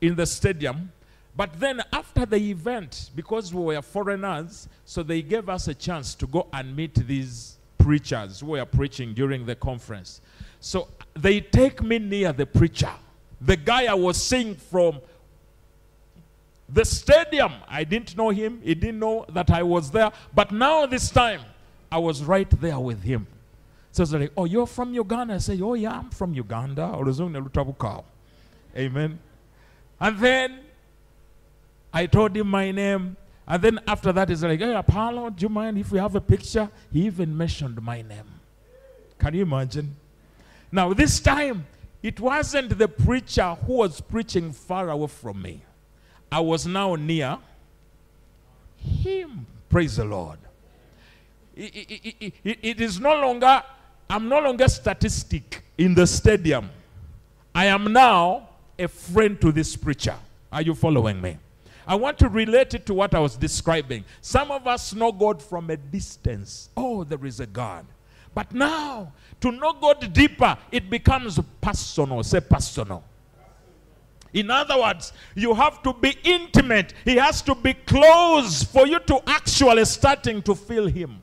[0.00, 0.92] in the stadium.
[1.36, 6.14] But then after the event, because we were foreigners, so they gave us a chance
[6.16, 10.20] to go and meet these preachers who were preaching during the conference.
[10.60, 12.92] So they take me near the preacher.
[13.40, 15.00] The guy I was seeing from
[16.68, 17.52] the stadium.
[17.68, 18.60] I didn't know him.
[18.62, 20.10] He didn't know that I was there.
[20.34, 21.40] But now this time,
[21.90, 23.26] I was right there with him.
[23.92, 25.34] So like, oh, you're from Uganda?
[25.34, 26.98] I say, oh, yeah, I'm from Uganda.
[28.76, 29.18] Amen.
[30.00, 30.60] And then
[31.92, 33.16] I told him my name.
[33.46, 36.20] And then after that, he's like, hey, Apollo, do you mind if we have a
[36.20, 36.68] picture?
[36.92, 38.40] He even mentioned my name.
[39.18, 39.94] Can you imagine?
[40.72, 41.64] Now, this time,
[42.02, 45.62] it wasn't the preacher who was preaching far away from me.
[46.34, 47.38] I was now near
[48.76, 49.46] him.
[49.68, 50.40] Praise the Lord.
[51.54, 53.62] It, it, it, it is no longer,
[54.10, 56.70] I'm no longer statistic in the stadium.
[57.54, 60.16] I am now a friend to this preacher.
[60.50, 61.38] Are you following me?
[61.86, 64.04] I want to relate it to what I was describing.
[64.20, 66.68] Some of us know God from a distance.
[66.76, 67.86] Oh, there is a God.
[68.34, 72.24] But now, to know God deeper, it becomes personal.
[72.24, 73.04] Say personal.
[74.34, 76.92] In other words, you have to be intimate.
[77.04, 81.22] He has to be close for you to actually starting to feel him.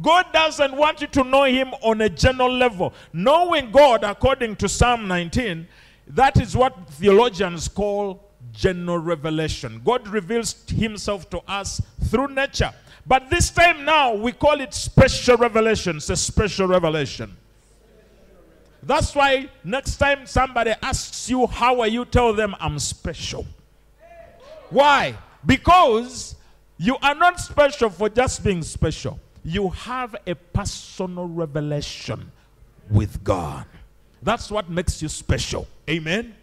[0.00, 2.94] God doesn't want you to know him on a general level.
[3.12, 5.66] Knowing God, according to Psalm 19,
[6.06, 9.82] that is what theologians call general revelation.
[9.84, 12.72] God reveals himself to us through nature.
[13.06, 15.96] But this time now, we call it special revelation.
[15.96, 17.36] It's a special revelation.
[18.82, 22.04] That's why next time somebody asks you, How are you?
[22.04, 23.46] tell them, I'm special.
[24.70, 25.16] Why?
[25.44, 26.36] Because
[26.76, 29.18] you are not special for just being special.
[29.44, 32.30] You have a personal revelation
[32.90, 33.66] with God.
[34.22, 35.66] That's what makes you special.
[35.88, 36.34] Amen.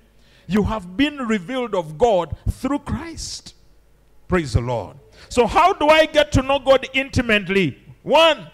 [0.47, 3.53] You have been revealed of God through Christ.
[4.27, 4.97] Praise the Lord.
[5.29, 7.77] So, how do I get to know God intimately?
[8.03, 8.47] One,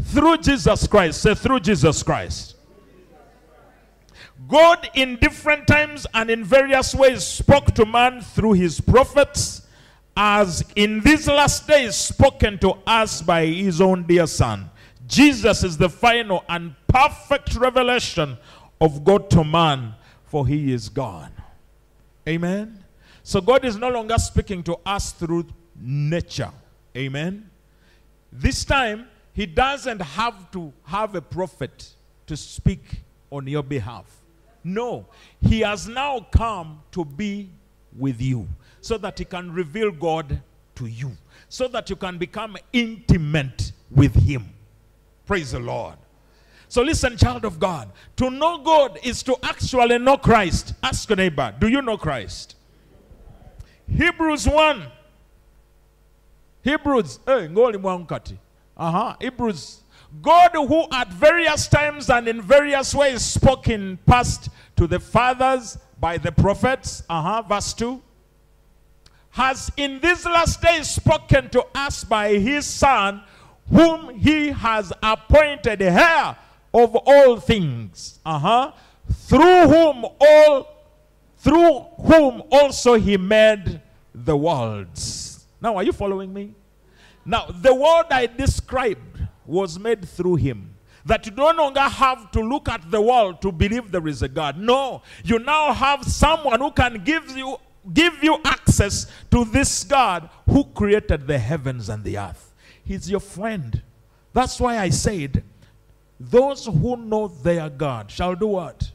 [0.00, 1.22] through Jesus Christ.
[1.22, 2.56] Say, through Jesus Christ.
[4.52, 9.66] God, in different times and in various ways, spoke to man through his prophets,
[10.14, 14.68] as in these last days spoken to us by his own dear Son.
[15.06, 18.36] Jesus is the final and perfect revelation
[18.78, 21.32] of God to man, for he is God.
[22.28, 22.84] Amen.
[23.22, 25.46] So God is no longer speaking to us through
[25.80, 26.50] nature.
[26.94, 27.48] Amen.
[28.30, 31.94] This time, he doesn't have to have a prophet
[32.26, 34.21] to speak on your behalf.
[34.64, 35.06] No,
[35.40, 37.50] he has now come to be
[37.96, 38.48] with you
[38.80, 40.40] so that he can reveal God
[40.76, 41.12] to you,
[41.48, 44.48] so that you can become intimate with him.
[45.26, 45.96] Praise the Lord.
[46.68, 50.74] So listen, child of God, to know God is to actually know Christ.
[50.82, 52.56] Ask your neighbor, do you know Christ?
[53.86, 54.86] Hebrews 1.
[56.62, 57.50] Hebrews, hey,
[58.76, 59.16] uh-huh.
[59.20, 59.81] Hebrews
[60.20, 65.78] God, who at various times and in various ways spoke in past to the fathers
[65.98, 68.02] by the prophets, uh-huh, verse 2,
[69.30, 73.22] has in these last days spoken to us by his Son,
[73.70, 76.36] whom he has appointed heir
[76.74, 78.72] of all things, uh-huh,
[79.10, 80.68] through whom all
[81.38, 83.80] through whom also he made
[84.14, 85.44] the worlds.
[85.60, 86.54] Now, are you following me?
[87.24, 89.11] Now, the world I described
[89.46, 90.74] was made through him.
[91.04, 94.28] That you no longer have to look at the world to believe there is a
[94.28, 94.56] God.
[94.56, 97.56] No, you now have someone who can give you
[97.92, 102.52] give you access to this God who created the heavens and the earth.
[102.84, 103.82] He's your friend.
[104.32, 105.42] That's why I said,
[106.18, 108.90] those who know their God shall do what?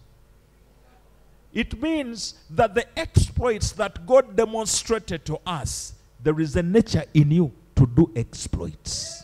[1.54, 7.32] It means that the exploits that God demonstrated to us, there is a nature in
[7.32, 9.24] you to do exploits.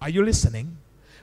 [0.00, 0.76] Are you listening?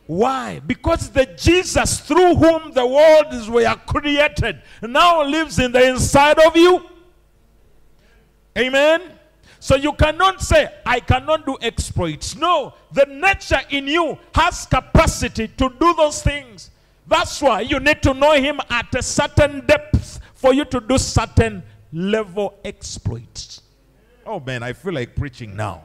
[0.07, 0.59] Why?
[0.59, 6.55] Because the Jesus through whom the worlds were created now lives in the inside of
[6.55, 6.83] you.
[8.57, 9.01] Amen.
[9.59, 12.35] So you cannot say, I cannot do exploits.
[12.35, 16.69] No, the nature in you has capacity to do those things.
[17.07, 20.97] That's why you need to know him at a certain depth for you to do
[20.99, 23.63] certain level exploits.
[24.25, 25.83] Oh man, I feel like preaching now.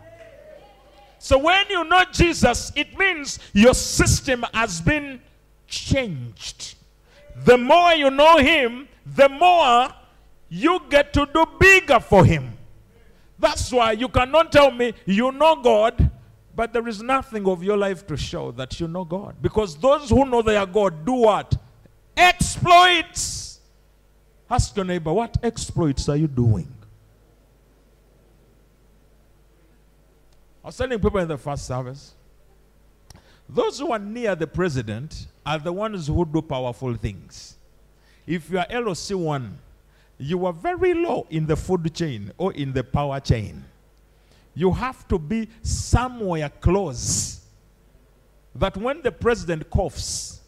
[1.23, 5.21] So when you know Jesus, it means your system has been
[5.66, 6.77] changed.
[7.45, 9.91] The more you know him, the more
[10.49, 12.57] you get to do bigger for him.
[13.39, 16.11] That's why you cannot tell me you know God,
[16.57, 19.37] but there is nothing of your life to show that you know God.
[19.43, 21.55] Because those who know they are God do what?
[22.16, 23.61] Exploits.
[24.51, 26.73] Ask your neighbor, what exploits are you doing?
[30.63, 32.15] I was telling people in the first service.
[33.49, 37.57] Those who are near the president are the ones who do powerful things.
[38.27, 39.51] If you are LOC1,
[40.19, 43.65] you are very low in the food chain or in the power chain.
[44.55, 47.41] You have to be somewhere close
[48.55, 50.43] that when the president coughs,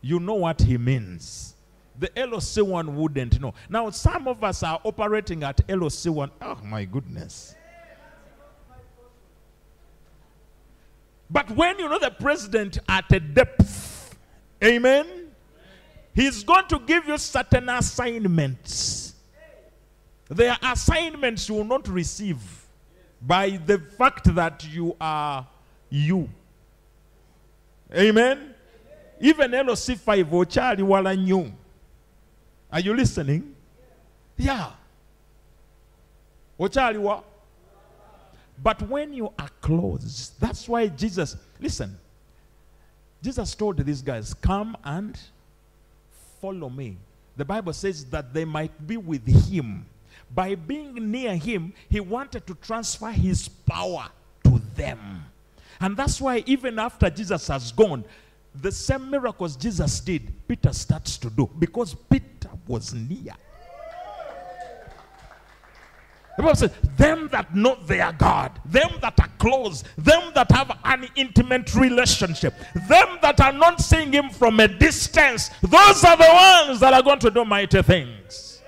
[0.00, 1.54] you know what he means.
[1.98, 3.54] The LOC1 wouldn't know.
[3.68, 6.30] Now, some of us are operating at LOC1.
[6.42, 7.54] Oh, my goodness.
[11.30, 14.16] But when you know the president at a depth,
[14.62, 15.06] amen,
[16.14, 19.14] he's going to give you certain assignments.
[20.28, 22.38] There are assignments you will not receive
[23.20, 25.46] by the fact that you are
[25.90, 26.28] you.
[27.94, 28.54] Amen.
[29.20, 31.52] Even LOC 5 ochali wala new.
[32.70, 33.54] Are you listening?
[34.36, 34.70] Yeah.
[36.58, 37.22] Oh, ochali wa?
[38.62, 41.98] But when you are close, that's why Jesus, listen,
[43.22, 45.18] Jesus told these guys, Come and
[46.40, 46.96] follow me.
[47.36, 49.86] The Bible says that they might be with him.
[50.34, 54.08] By being near him, he wanted to transfer his power
[54.44, 55.24] to them.
[55.80, 58.04] And that's why, even after Jesus has gone,
[58.54, 63.34] the same miracles Jesus did, Peter starts to do because Peter was near.
[66.36, 70.76] The Bible says, them that know their God, them that are close, them that have
[70.84, 72.54] an intimate relationship,
[72.88, 77.02] them that are not seeing him from a distance, those are the ones that are
[77.02, 78.60] going to do mighty things.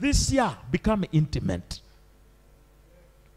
[0.00, 1.80] This year, become intimate.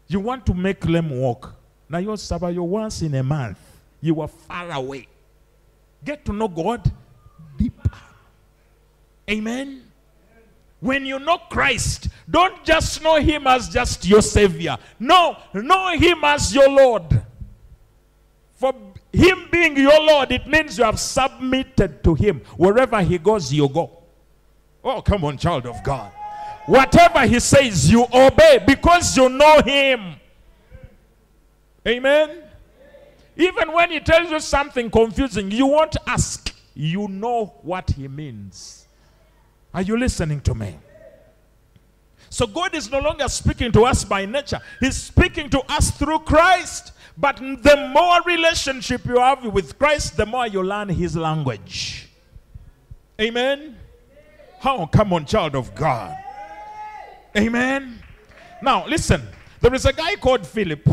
[0.08, 1.54] You want to make them walk.
[1.88, 3.58] Now you're Sabayo once in a month.
[4.00, 5.06] You are far away.
[6.04, 6.90] Get to know God
[7.56, 7.90] deeper.
[9.30, 9.87] Amen.
[10.80, 14.76] When you know Christ, don't just know Him as just your Savior.
[15.00, 17.22] No, know Him as your Lord.
[18.54, 18.72] For
[19.12, 22.42] Him being your Lord, it means you have submitted to Him.
[22.56, 23.90] Wherever He goes, you go.
[24.84, 26.12] Oh, come on, child of God.
[26.66, 30.14] Whatever He says, you obey because you know Him.
[31.86, 32.42] Amen.
[33.36, 36.54] Even when He tells you something confusing, you won't ask.
[36.74, 38.77] You know what He means.
[39.72, 40.76] Are you listening to me?
[42.30, 44.60] So God is no longer speaking to us by nature.
[44.80, 46.92] He's speaking to us through Christ.
[47.16, 52.08] But the more relationship you have with Christ, the more you learn his language.
[53.20, 53.76] Amen.
[54.60, 54.78] How?
[54.78, 56.16] Oh, come on, child of God.
[57.36, 57.98] Amen.
[58.62, 59.22] Now, listen.
[59.60, 60.88] There is a guy called Philip.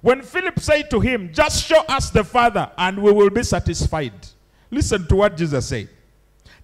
[0.00, 4.14] When Philip said to him, Just show us the Father and we will be satisfied.
[4.70, 5.88] Listen to what Jesus said.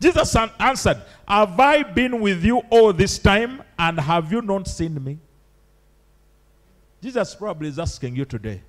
[0.04, 5.02] Jesus answered, Have I been with you all this time and have you not seen
[5.02, 5.16] me?
[7.02, 8.60] Jesus probably is asking you today.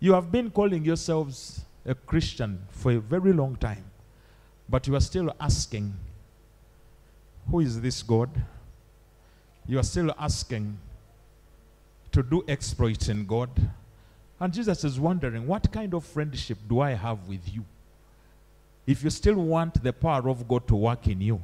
[0.00, 3.84] You have been calling yourselves a Christian for a very long time,
[4.68, 5.94] but you are still asking,
[7.48, 8.28] Who is this God?
[9.64, 10.76] You are still asking
[12.10, 13.50] to do exploits in God.
[14.40, 17.64] And Jesus is wondering, What kind of friendship do I have with you?
[18.88, 21.42] If you still want the power of God to work in you,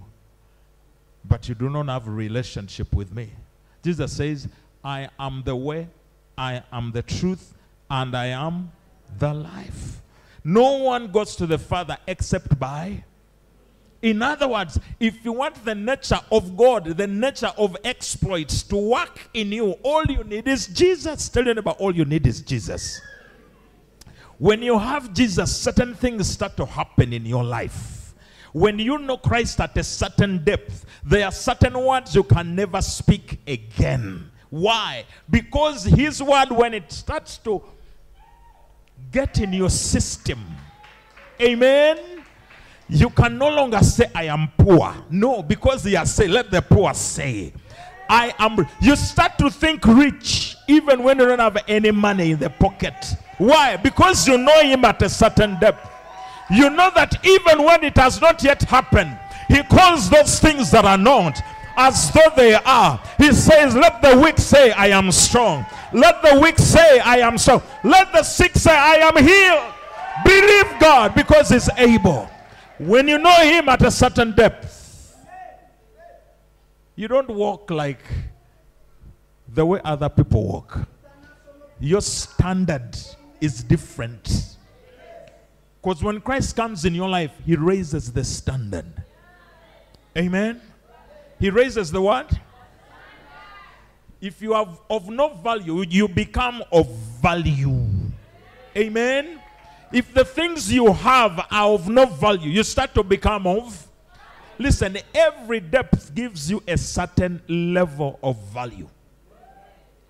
[1.26, 3.28] but you do not have a relationship with me,
[3.82, 4.48] Jesus says,
[4.82, 5.88] I am the way,
[6.38, 7.52] I am the truth,
[7.90, 8.72] and I am
[9.18, 10.00] the life.
[10.42, 13.04] No one goes to the Father except by.
[14.00, 18.76] In other words, if you want the nature of God, the nature of exploits to
[18.76, 21.28] work in you, all you need is Jesus.
[21.28, 23.02] Tell you about all you need is Jesus.
[24.38, 28.14] When you have Jesus, certain things start to happen in your life.
[28.52, 32.80] When you know Christ at a certain depth, there are certain words you can never
[32.82, 34.30] speak again.
[34.50, 35.04] Why?
[35.28, 37.62] Because His word, when it starts to
[39.10, 40.38] get in your system,
[41.40, 41.98] amen,
[42.88, 44.94] you can no longer say, I am poor.
[45.10, 47.52] No, because He has said, let the poor say,
[48.08, 48.66] I am.
[48.80, 52.94] You start to think rich even when you don't have any money in the pocket.
[53.38, 53.76] Why?
[53.76, 55.90] Because you know him at a certain depth.
[56.50, 60.84] You know that even when it has not yet happened, he calls those things that
[60.84, 61.40] are not
[61.76, 63.00] as though they are.
[63.18, 65.66] He says, Let the weak say, I am strong.
[65.92, 67.62] Let the weak say, I am strong.
[67.82, 69.72] Let the sick say, I am healed.
[70.24, 72.28] Believe God because He's able.
[72.78, 74.73] When you know Him at a certain depth,
[76.96, 78.02] you don't walk like
[79.48, 80.78] the way other people walk.
[81.80, 82.96] Your standard
[83.40, 84.56] is different.
[85.82, 88.86] Because when Christ comes in your life, he raises the standard.
[90.16, 90.60] Amen.
[91.38, 92.32] He raises the what?
[94.20, 96.88] If you have of no value, you become of
[97.20, 97.86] value.
[98.76, 99.40] Amen.
[99.92, 103.86] If the things you have are of no value, you start to become of.
[104.58, 108.88] Listen, every depth gives you a certain level of value.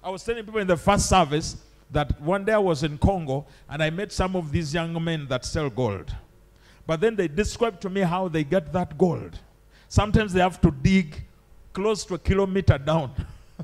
[0.03, 1.57] I was telling people in the first service
[1.91, 5.27] that one day I was in Congo and I met some of these young men
[5.29, 6.15] that sell gold.
[6.87, 9.39] But then they described to me how they get that gold.
[9.89, 11.25] Sometimes they have to dig
[11.73, 13.13] close to a kilometer down.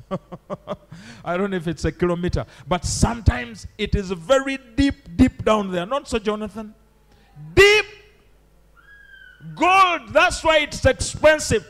[1.25, 5.71] I don't know if it's a kilometer, but sometimes it is very deep, deep down
[5.71, 5.85] there.
[5.85, 6.73] Not so, Jonathan.
[7.53, 7.85] Deep
[9.55, 10.09] gold.
[10.09, 11.65] That's why it's expensive.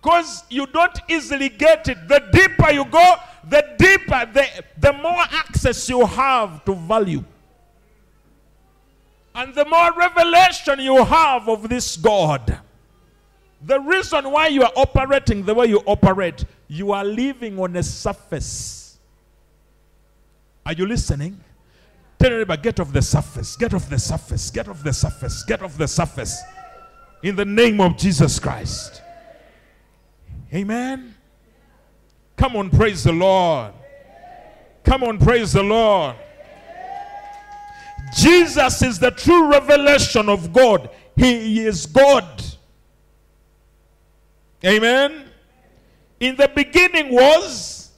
[0.00, 2.08] Because you don't easily get it.
[2.08, 3.16] The deeper you go,
[3.48, 4.46] the deeper, the,
[4.78, 7.24] the more access you have to value.
[9.34, 12.58] And the more revelation you have of this God.
[13.62, 17.82] The reason why you are operating the way you operate, you are living on a
[17.82, 18.98] surface.
[20.66, 21.40] Are you listening?
[22.18, 25.76] Tell get off the surface, get off the surface, get off the surface, get off
[25.76, 26.42] the surface.
[27.24, 29.00] In the name of Jesus Christ.
[30.52, 31.14] Amen.
[32.36, 33.72] Come on, praise the Lord.
[34.84, 36.16] Come on, praise the Lord.
[38.14, 40.90] Jesus is the true revelation of God.
[41.16, 42.44] He is God.
[44.62, 45.24] Amen.
[46.20, 47.90] In the beginning was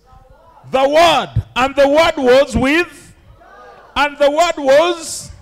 [0.70, 3.12] the Word, and the Word was with,
[3.96, 5.32] and the Word was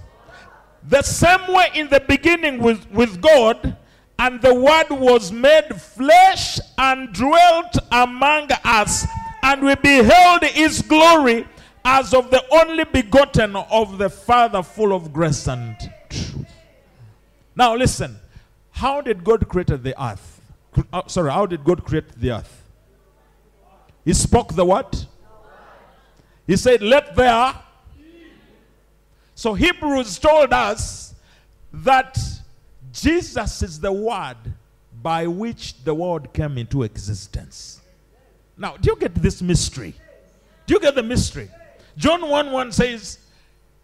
[0.89, 3.77] the same way in the beginning with, with God,
[4.19, 9.07] and the Word was made flesh and dwelt among us,
[9.43, 11.47] and we beheld His glory
[11.85, 15.77] as of the only begotten of the Father, full of grace and
[16.09, 16.47] truth.
[17.57, 18.19] Now, listen.
[18.75, 20.41] How did God create the earth?
[20.93, 22.63] Uh, sorry, how did God create the earth?
[24.05, 25.07] He spoke the what?
[26.47, 27.55] He said, Let there.
[29.35, 31.15] So Hebrews told us
[31.73, 32.19] that
[32.93, 34.37] Jesus is the word
[35.03, 37.81] by which the world came into existence.
[38.57, 39.95] Now, do you get this mystery?
[40.67, 41.51] Do you get the mystery?
[41.97, 43.19] John 1 1 says,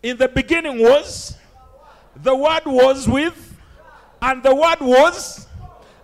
[0.03, 1.36] In the beginning was,
[2.16, 3.57] the word was with,
[4.22, 5.46] and the word was,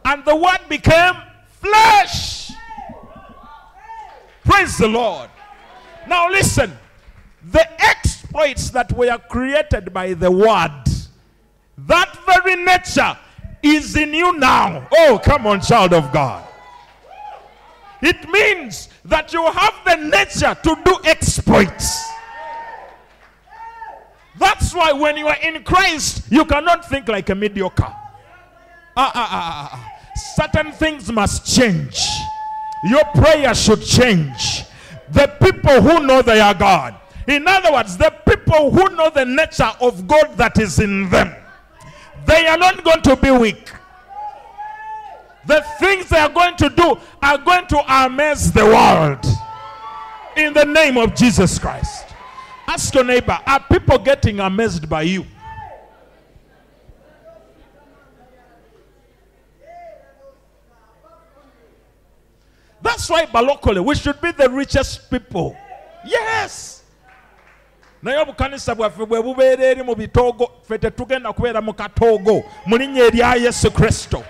[0.04, 1.14] and the word became
[1.60, 2.50] flesh.
[4.44, 5.30] Praise the Lord.
[6.08, 6.76] Now listen.
[7.50, 7.82] The
[8.36, 10.84] exploits that were created by the word,
[11.78, 13.16] that very nature
[13.62, 14.86] is in you now.
[14.92, 16.46] Oh, come on, child of God.
[18.02, 22.04] It means that you have the nature to do exploits.
[24.38, 27.84] That's why when you are in Christ, you cannot think like a mediocre.
[27.84, 27.92] Ah,
[28.96, 29.70] ah, ah, ah.
[29.72, 29.92] ah.
[30.34, 32.06] Certain things must change.
[32.84, 34.64] Your prayer should change.
[35.10, 36.96] The people who know they are God.
[37.26, 41.34] In other words, the people who know the nature of God that is in them.
[42.24, 43.70] They are not going to be weak.
[45.46, 49.24] The things they are going to do are going to amaze the world.
[50.36, 52.06] In the name of Jesus Christ.
[52.66, 55.24] Ask your neighbor, are people getting amazed by you?
[62.82, 65.56] That's why balokole, we should be the richest people.
[66.04, 66.75] Yes.
[68.02, 68.24] Naye
[68.76, 73.70] bwaffe bwe bubeera eri mu bitoogo ffe tetugenda kubeera mu katoogo mu linnya erya yesu
[73.70, 74.24] kristo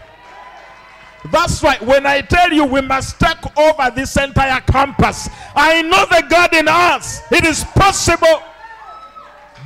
[1.32, 6.06] That's why when I tell you we must take over this entire campus, I know
[6.06, 7.20] the God in us.
[7.32, 8.42] It is possible.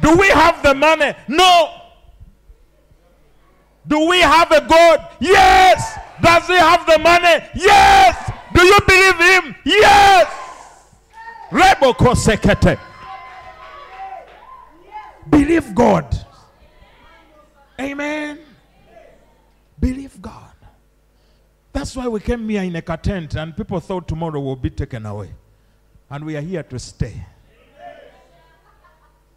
[0.01, 1.13] Do we have the money?
[1.29, 1.75] No.
[3.87, 5.07] Do we have a God?
[5.21, 5.99] Yes.
[6.23, 7.45] Does he have the money?
[7.55, 8.33] Yes.
[8.55, 9.57] Do you believe him?
[9.65, 10.33] Yes.
[11.51, 12.79] Reboko sekete.
[15.31, 16.27] Believe God.
[17.81, 18.39] Amen.
[19.79, 20.53] Believe God.
[21.73, 25.07] That's why we came here in a tent and people thought tomorrow will be taken
[25.07, 25.31] away.
[26.11, 27.25] And we are here to stay.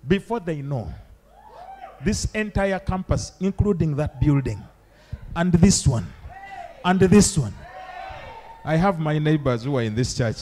[0.08, 0.94] Before they know,
[2.04, 4.62] this entire campus, including that building,
[5.36, 6.12] and this one,
[6.84, 7.54] and this one.
[8.66, 10.38] I have my neighbors who are in this church.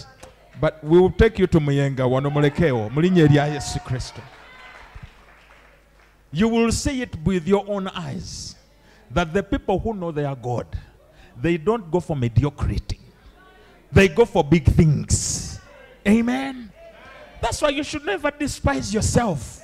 [0.59, 4.21] But we will take you to Muyenga, wanomulekeo, mulinye Yesu Kristo.
[6.31, 8.55] You will see it with your own eyes
[9.09, 10.67] that the people who know they are God,
[11.39, 12.99] they don't go for mediocrity.
[13.91, 15.59] They go for big things.
[16.07, 16.71] Amen.
[17.41, 19.61] That's why you should never despise yourself.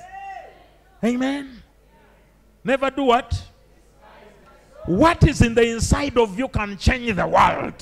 [1.02, 1.62] Amen.
[2.62, 3.42] Never do what?
[4.84, 7.74] What is in the inside of you can change the world.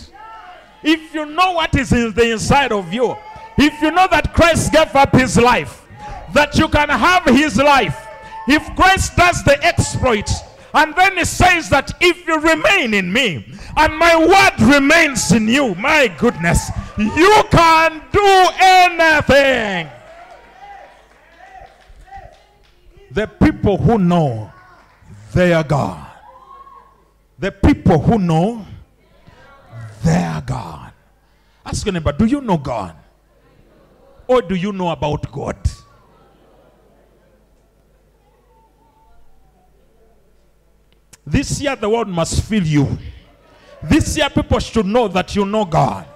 [0.82, 3.16] if you know what is in the inside of you,
[3.58, 5.84] if you know that Christ gave up his life,
[6.32, 8.05] that you can have his life,
[8.48, 10.30] if Christ does the exploit,
[10.74, 15.48] and then he says that if you remain in me and my word remains in
[15.48, 19.88] you, my goodness, you can do anything.
[23.10, 24.52] The people who know
[25.32, 26.06] their God,
[27.38, 28.66] the people who know
[30.02, 30.92] their God.
[31.64, 32.94] Ask neighbor, do you know God?
[34.28, 35.56] Or do you know about God?
[41.26, 42.98] This year, the world must feel you.
[43.82, 46.06] This year, people should know that you know God.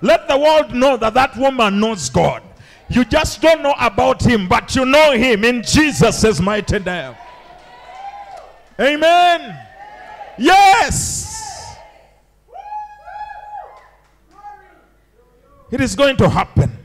[0.00, 2.42] Let the world know that that woman knows God.
[2.88, 7.14] You just don't know about him, but you know him in Jesus' mighty name.
[8.80, 9.58] Amen.
[10.38, 11.76] Yes.
[15.70, 16.76] It is going to happen.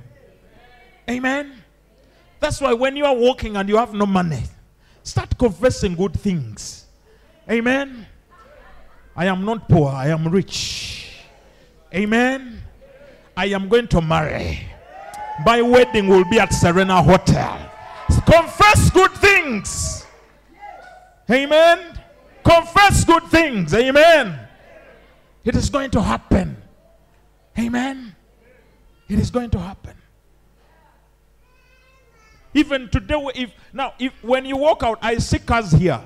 [1.10, 1.54] Amen.
[2.40, 4.44] That's why when you are walking and you have no money,
[5.04, 6.79] start confessing good things.
[7.50, 8.06] Amen.
[9.16, 11.12] I am not poor, I am rich.
[11.93, 12.62] Amen.
[13.36, 14.68] I am going to marry.
[15.43, 17.72] My wedding will be at Serena Hotel.
[18.26, 20.06] Confess good things.
[21.30, 22.00] Amen.
[22.43, 23.74] Confess good things.
[23.74, 24.39] Amen.
[25.43, 26.58] It is going to happen.
[27.58, 28.16] Amen.
[29.08, 29.95] It is going to happen.
[32.54, 36.02] Even today, if now, if when you walk out, I see cars here.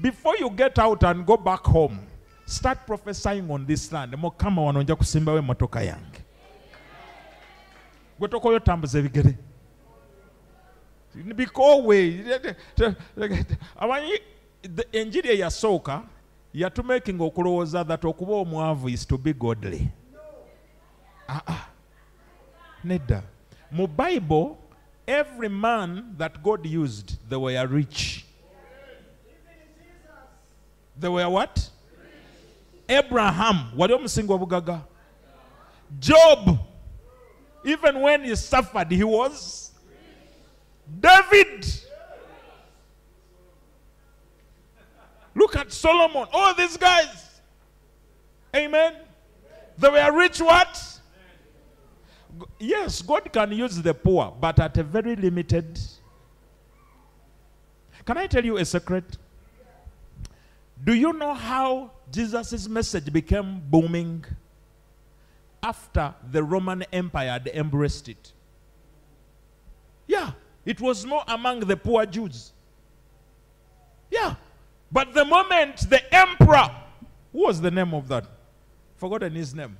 [0.00, 1.98] Before you get out and go back home,
[2.46, 4.12] start prophesying on this land.
[4.12, 6.24] Mukama wano nja kusimbawo emmotoka yange.
[8.18, 9.34] Gwe tokoyo tambuza ebigere.
[11.36, 12.24] Bikowe.
[13.78, 14.12] Amanyi
[14.92, 16.02] enjiri eyasooka
[16.54, 19.88] yatumakinga okulowooza that okuba omwavu is to be godly.
[21.28, 21.68] Ah.
[22.84, 23.22] Nedda.
[23.70, 24.56] Mu Bible,
[25.06, 28.17] every man that God used, they were rich.
[30.98, 31.70] They were what?
[32.88, 34.82] Abraham, What wali omusingi obugaga.
[35.98, 36.58] Job,
[37.64, 39.72] even when he suffered, he was.
[41.00, 41.66] David.
[45.34, 46.26] Look at Solomon.
[46.32, 47.40] All these guys.
[48.56, 48.96] Amen.
[49.76, 51.00] They were rich what?
[52.58, 55.78] Yes, God can use the poor, but at a very limited.
[58.04, 59.16] Can I tell you a secret?
[60.84, 64.24] Do you know how Jesus' message became booming
[65.62, 68.32] after the Roman Empire had embraced it?
[70.06, 70.32] Yeah,
[70.64, 72.52] it was more among the poor Jews.
[74.10, 74.36] Yeah,
[74.90, 76.70] but the moment the emperor,
[77.32, 78.24] who was the name of that?
[78.96, 79.76] Forgotten his name.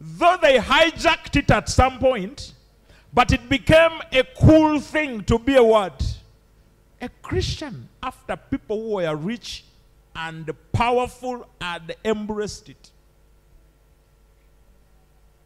[0.00, 2.52] Though they hijacked it at some point,
[3.12, 6.18] but it became a cool thing to be a what?
[7.00, 9.64] A Christian after people who were rich
[10.16, 12.90] and powerful had embraced it.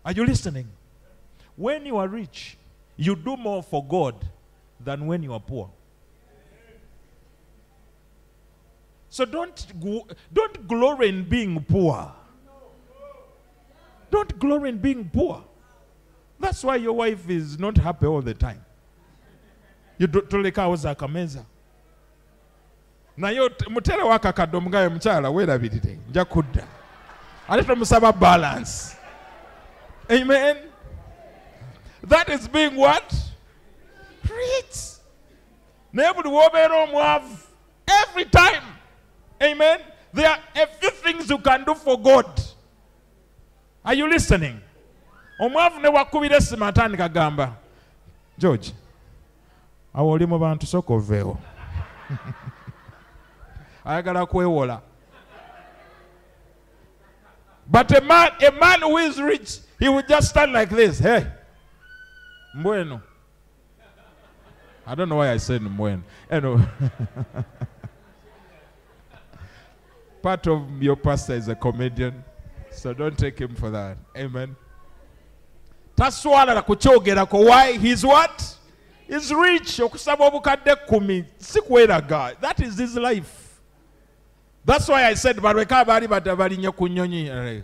[0.04, 0.68] Are you listening?
[1.56, 2.56] When you are rich,
[2.96, 4.14] you do more for God
[4.80, 5.70] than when you are poor.
[9.10, 9.66] So don't,
[10.32, 12.12] don't glory in being poor.
[14.10, 15.42] Don't glory in being poor.
[16.38, 18.64] That's why your wife is not happy all the time.
[19.98, 21.44] You do- toleka awoza akameza
[23.18, 26.64] naye ot- akakadde omugabe mukyala weerabirire nja kudda.
[27.48, 28.96] Ate tomusaba balance.
[30.10, 30.56] Amen?
[32.08, 33.12] That is being what?
[34.22, 34.76] Rich
[35.92, 37.36] naye buli woobeera omwavu
[38.02, 38.62] every time.
[39.42, 39.80] Amen?
[40.14, 42.26] There are a few things you can do for god.
[43.84, 44.60] Are you listening?
[45.40, 47.52] Omwavu ne wakubira essima atandika gamba
[48.38, 48.72] george
[49.94, 51.38] awo oli mu bantu soka oveewo
[53.88, 54.82] ayagala kwewola.
[57.70, 61.26] But a man, a man who is rich he will just stand like this hey
[62.56, 63.00] mbwenu.
[64.86, 66.02] I don't know why i said mbwenu.
[66.30, 66.64] Anyway.
[70.22, 72.24] Part of your pastor is a comedian
[72.70, 73.96] so don't take him for that.
[74.16, 74.54] Amen.
[75.96, 77.72] Taswalala kukyogerako why?
[77.72, 78.56] He's what?
[79.08, 79.78] Is rich.
[79.78, 81.24] Okusaba obukadde kumi.
[81.38, 83.47] Si kweraga that is his life
[84.68, 87.26] that's why i said balweka abaali balinye ku nnyonyi.
[87.28, 87.62] Eh,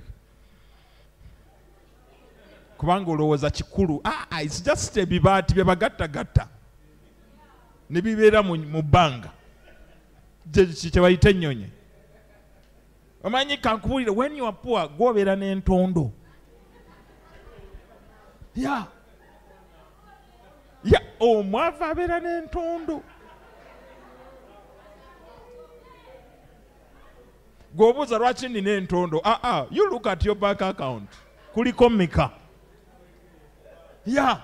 [2.79, 4.01] kubanga olowooza kikulu.
[4.05, 6.49] Ah, ah, its just ebibaati bye bagattagatta.
[7.91, 9.31] Ne bibeera mu bbanga.
[10.53, 11.69] Kye- kye kye bayita ennyonyi.
[13.25, 16.11] Omanyi kankubulire when you are poor gwobeera n'entondo.
[18.57, 18.87] Ya
[21.21, 23.03] omwavu abeera n'entondo
[27.75, 31.11] gweobuuza lwaki nina entondo aa ah, you look at your back account.
[31.55, 32.31] Kuliko mika
[34.07, 34.41] ya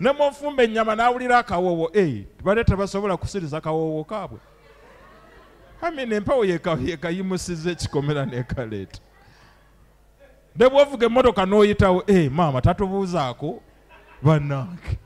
[0.00, 4.38] nemufumba ennyama n'awulira akawoowo e tubadde tebasobola kusiriza kawoowo kaabwe.
[5.82, 8.98] Amin empewo yekayimusiza ekikomera nekaleeta
[10.56, 13.60] ne bwovuga emmotoka n'oyitawo e maama tatubuuzaako
[14.22, 14.98] bannange.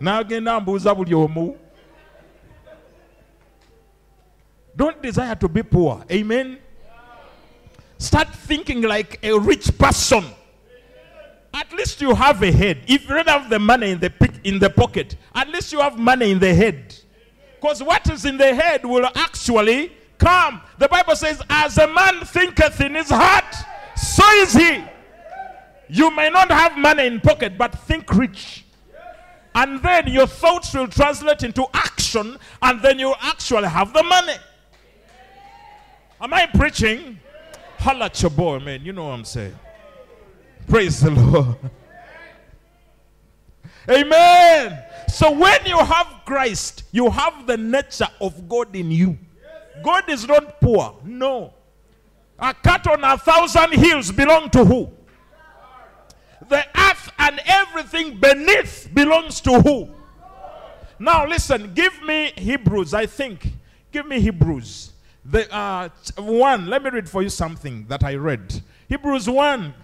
[0.00, 1.56] N'agenda mbuuza buli omu
[4.80, 6.02] don't desire to be poor.
[6.10, 6.56] Amen.
[7.98, 10.24] Start thinking like a rich person.
[11.52, 12.78] At least you have a head.
[12.86, 14.10] If you don't have the money in the,
[14.42, 16.94] in the pocket at least you have money in the head.
[17.56, 20.62] Because what is in the head will actually come.
[20.78, 23.54] The bible says as a man thinketh in his heart
[23.96, 24.82] so is he.
[25.90, 28.64] You may not have money in pocket but think rich.
[29.54, 34.36] And then your thoughts will translate into action and then you actually have the money
[36.20, 37.18] am i preaching?
[37.78, 38.84] Holla at your boy man.
[38.84, 39.54] You know what i'm saying.
[40.68, 41.56] Praise the lord.
[43.88, 44.82] Amen.
[45.08, 49.18] So when you have christ you have the nature of god in you.
[49.82, 50.96] God is not poor.
[51.04, 51.54] No.
[52.38, 54.90] A cat on a thousand hills belong to who?
[56.48, 59.90] The earth and everything beneath belongs to who?
[60.98, 63.52] Now listen, give me Hebrews, I think.
[63.92, 64.92] Give me Hebrews.
[65.30, 68.62] The uh, one, let me read for you something that I read.
[68.88, 69.74] Hebrews 1.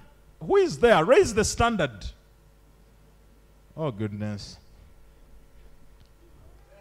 [0.45, 1.05] Who is there?
[1.05, 2.05] Raise the standard.
[3.77, 4.59] Oh goodness.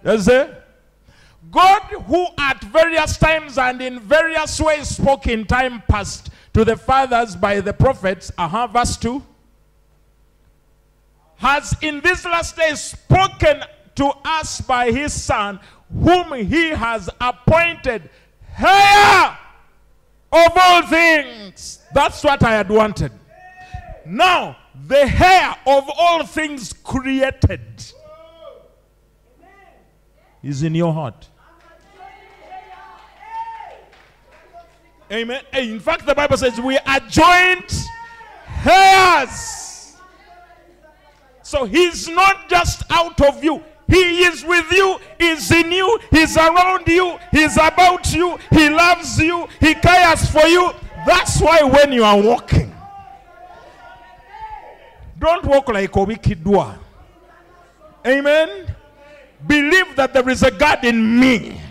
[0.04, 0.64] Is it?
[1.52, 6.76] God, who at various times and in various ways spoke in time past to the
[6.76, 9.22] fathers by the prophets, uh-huh, verse 2
[11.38, 13.62] has in this last day spoken
[13.96, 15.60] to us by his Son,
[15.92, 18.10] whom he has appointed
[18.58, 19.38] heir
[20.32, 21.80] of all things.
[21.94, 23.12] That's what I had wanted.
[24.06, 27.62] Now, the heir of all things created
[30.44, 31.30] is in your heart.
[35.12, 35.44] Amen.
[35.54, 37.74] In fact, the Bible says we are joint
[38.66, 39.96] heirs.
[41.44, 43.64] So he's not just out of you.
[43.88, 49.20] He is with you, he's in you, he's around you, he's about you, he loves
[49.20, 50.72] you, he cares for you.
[51.06, 52.76] That's why when you are walking,
[55.20, 56.80] don't walk like a wicked one.
[58.06, 58.76] Amen.
[59.46, 61.62] Believe that there is a God in me,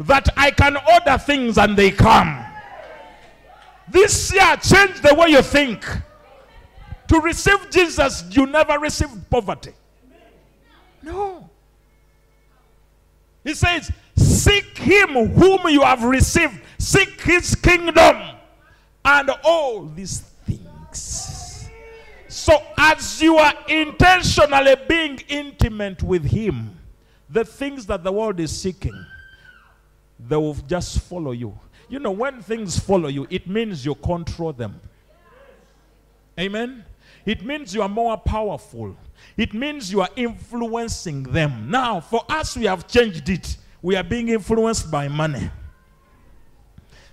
[0.00, 2.44] that I can order things and they come.
[3.90, 5.84] This year, change the way you think.
[7.08, 9.72] To receive Jesus, you never receive poverty.
[11.02, 11.48] No.
[13.44, 18.16] He says, Seek him whom you have received, seek his kingdom,
[19.04, 21.68] and all these things.
[22.28, 26.76] So, as you are intentionally being intimate with him,
[27.30, 29.06] the things that the world is seeking,
[30.18, 31.58] they will just follow you.
[31.88, 34.80] You know, when things follow you, it means you control them.
[36.38, 36.84] Amen.
[37.28, 38.96] It means you are more powerful.
[39.36, 41.70] It means you are influencing them.
[41.70, 43.58] Now, for us, we have changed it.
[43.82, 45.50] We are being influenced by money.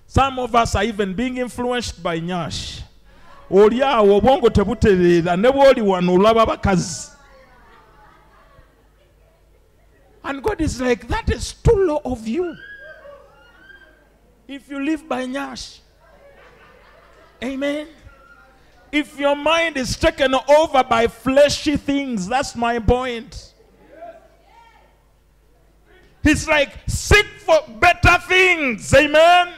[0.08, 2.82] Some of us are even being influenced by nyash.
[3.52, 7.14] oli awo obwongo tebutereera ne bw'oli wano
[10.24, 12.56] and god is like that is too low of you
[14.48, 15.78] if you live by nyash
[17.44, 17.88] amen
[18.96, 23.54] if your mind is taken over by fleshy things, that's my point.
[26.24, 28.94] He's like, seek for better things.
[28.94, 29.54] Amen.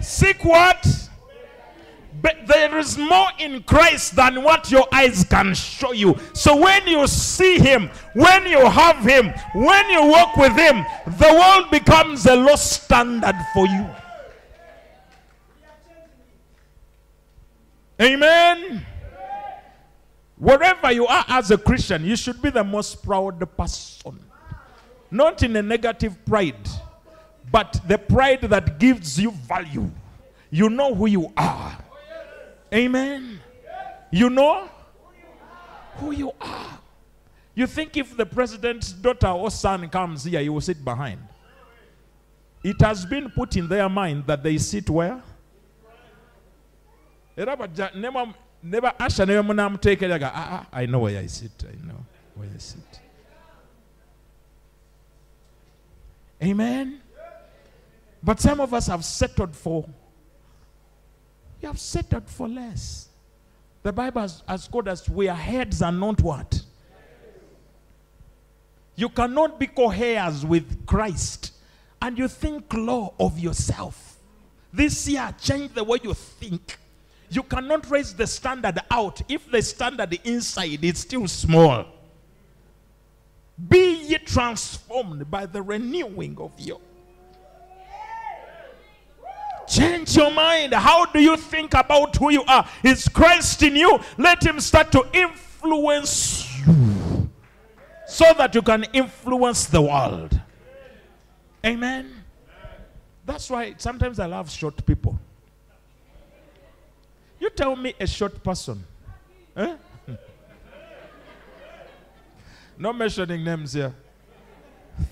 [0.00, 0.84] Seek what?
[2.20, 6.18] But there is more in Christ than what your eyes can show you.
[6.32, 11.32] So when you see Him, when you have Him, when you walk with Him, the
[11.32, 13.86] world becomes a low standard for you.
[18.00, 18.86] Amen.
[20.36, 24.24] Wherever you are as a Christian, you should be the most proud person.
[25.10, 26.68] Not in a negative pride,
[27.50, 29.90] but the pride that gives you value.
[30.50, 31.76] You know who you are.
[32.72, 33.40] Amen.
[34.12, 34.68] You know
[35.96, 36.78] who you are.
[37.54, 41.20] You think if the president's daughter or son comes here, you will sit behind.
[42.62, 45.20] It has been put in their mind that they sit where?
[47.38, 47.94] Era bajja
[48.60, 52.58] Never asha ne munamuteekeraga ah, ah, i know where i sit i know where i
[52.58, 53.00] sit.
[56.42, 57.00] Amen?
[58.22, 59.84] But some of us have settled for
[61.60, 63.08] you have settled for less.
[63.82, 66.62] The bible has, has called us we are heads and not what?
[68.96, 71.52] You cannot be co-heirs with christ
[72.02, 74.18] and you think low of yourself.
[74.72, 76.76] This year change the way you think
[77.30, 81.86] you cannot raise the standard out if the standard inside is still small.
[83.68, 86.80] Be ye transformed by the renewing of your.
[89.66, 90.72] Change your mind.
[90.72, 92.66] How do you think about who you are?
[92.82, 93.98] Is Christ in you?
[94.16, 97.28] Let Him start to influence you
[98.06, 100.40] so that you can influence the world.
[101.66, 102.24] Amen.
[103.26, 105.18] That's why sometimes I love short people.
[107.40, 108.84] You tell me a short person.
[109.56, 109.76] Eh?
[112.78, 113.94] no mentioning names here.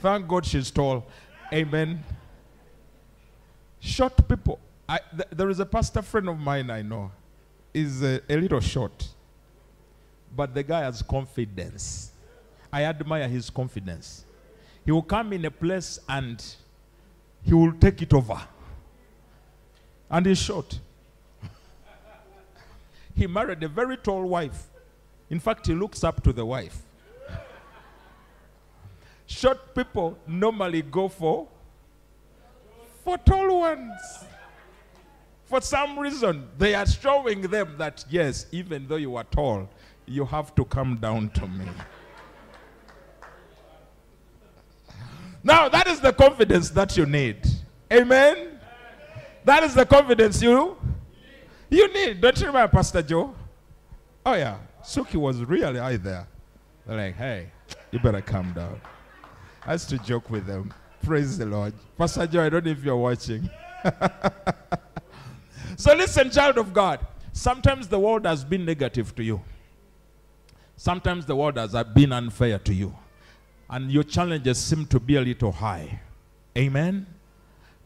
[0.03, 1.07] Thank God she's tall.
[1.53, 2.03] Amen.
[3.81, 4.59] Short people.
[4.89, 7.11] I, th- there is a pastor friend of mine I know.
[7.73, 9.07] Is a, a little short,
[10.35, 12.11] but the guy has confidence.
[12.73, 14.25] I admire his confidence.
[14.85, 16.43] He will come in a place and
[17.43, 18.41] he will take it over.
[20.09, 20.79] And he's short.
[23.17, 24.69] He married a very tall wife.
[25.31, 26.83] In fact, he looks up to the wife.
[29.27, 31.49] Short people normally go for
[33.03, 34.25] for tall ones.
[35.47, 39.69] For some reason, they are showing them that yes, even though you are tall,
[40.05, 41.67] you have to come down to me.
[45.43, 47.47] Now, that is the confidence that you need.
[47.93, 48.59] Amen.
[49.45, 50.76] That is the confidence you
[51.71, 52.21] you need.
[52.21, 53.35] Don't you remember Pastor Joe?
[54.25, 54.59] Oh yeah.
[54.83, 56.27] Suki was really high there.
[56.87, 57.49] They're like, hey,
[57.91, 58.81] you better calm down.
[59.65, 60.73] I used to joke with them.
[61.03, 61.75] Praise the Lord.
[61.99, 63.51] Pastor Joe, I don't know if you're watching.
[65.77, 67.05] so listen, child of God.
[67.33, 69.41] Sometimes the world has been negative to you.
[70.77, 72.95] Sometimes the world has been unfair to you.
[73.69, 76.01] And your challenges seem to be a little high.
[76.57, 77.07] Amen.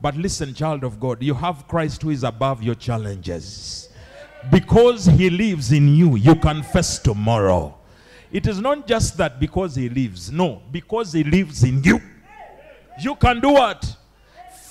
[0.00, 3.88] But listen, child of God, you have Christ who is above your challenges.
[4.50, 7.76] Because he lives in you, you can face tomorrow.
[8.32, 12.00] It is not just that because he lives, no, because he lives in you.
[13.02, 13.96] You can do what?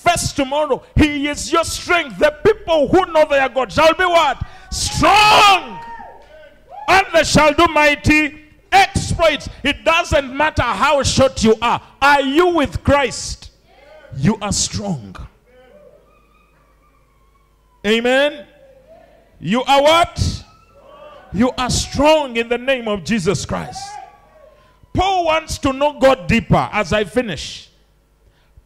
[0.04, 0.82] Face tomorrow.
[0.96, 2.18] He is your strength.
[2.18, 4.42] The people who know their God shall be what?
[4.72, 5.80] Strong.
[6.88, 9.50] And they shall do mighty exploits.
[9.64, 11.82] It doesn't matter how short you are.
[12.02, 13.49] Are you with Christ?
[14.18, 15.16] You are strong.
[17.86, 18.46] Amen.
[19.40, 20.44] You are what?
[21.32, 23.82] You are strong in the name of Jesus Christ.
[24.94, 27.70] Paul wants to know God deeper as I finish.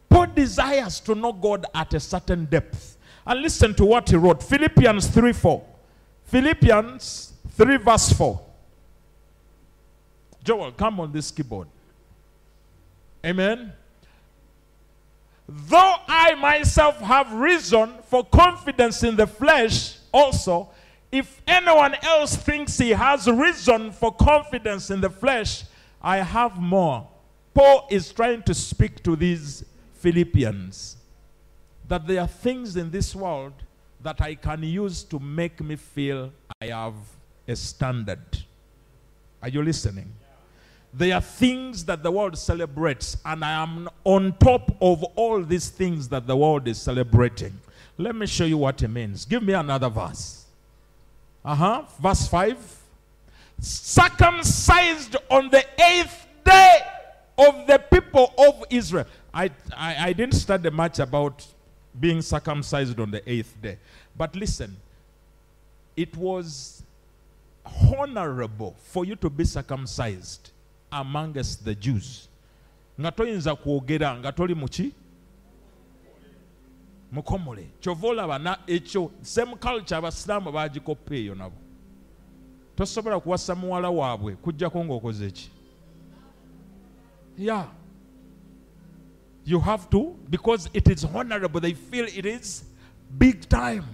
[0.08, 2.96] Paul desires to know God at a certain depth.
[3.26, 5.64] And listen to what he wrote Philippians 3 4.
[6.24, 8.40] Philippians 3 verse 4.
[10.42, 11.68] Joel, come on this keyboard.
[13.24, 13.72] Amen.
[15.48, 20.70] Though I myself have reason for confidence in the flesh, also,
[21.12, 25.64] if anyone else thinks he has reason for confidence in the flesh,
[26.02, 27.06] I have more.
[27.52, 29.64] Paul is trying to speak to these
[29.94, 30.96] Philippians
[31.88, 33.52] that there are things in this world
[34.02, 36.94] that I can use to make me feel I have
[37.46, 38.44] a standard.
[39.42, 40.12] Are you listening?
[40.96, 45.68] There are things that the world celebrates, and I am on top of all these
[45.68, 47.52] things that the world is celebrating.
[47.98, 49.24] Let me show you what it means.
[49.24, 50.44] Give me another verse.
[51.44, 51.82] Uh huh.
[52.00, 52.80] Verse 5.
[53.58, 56.78] Circumcised on the eighth day
[57.38, 59.06] of the people of Israel.
[59.32, 61.44] I, I, I didn't study much about
[61.98, 63.78] being circumcised on the eighth day.
[64.16, 64.76] But listen,
[65.96, 66.84] it was
[67.98, 70.50] honorable for you to be circumcised
[70.94, 72.28] amongst the Jews.
[73.00, 74.92] Nga toyinza kwogera nga toli muki
[77.12, 81.56] mukomole kyova olaba ekyo same culture abasiraamu bagikoppa eyo nabo.
[82.76, 85.50] Tosobola kuwasa muwala waabwe kujjako ng'okoze ki?
[87.38, 87.68] Yeah.
[89.44, 92.64] You have to because it is honorable they feel it is
[93.18, 93.84] big time.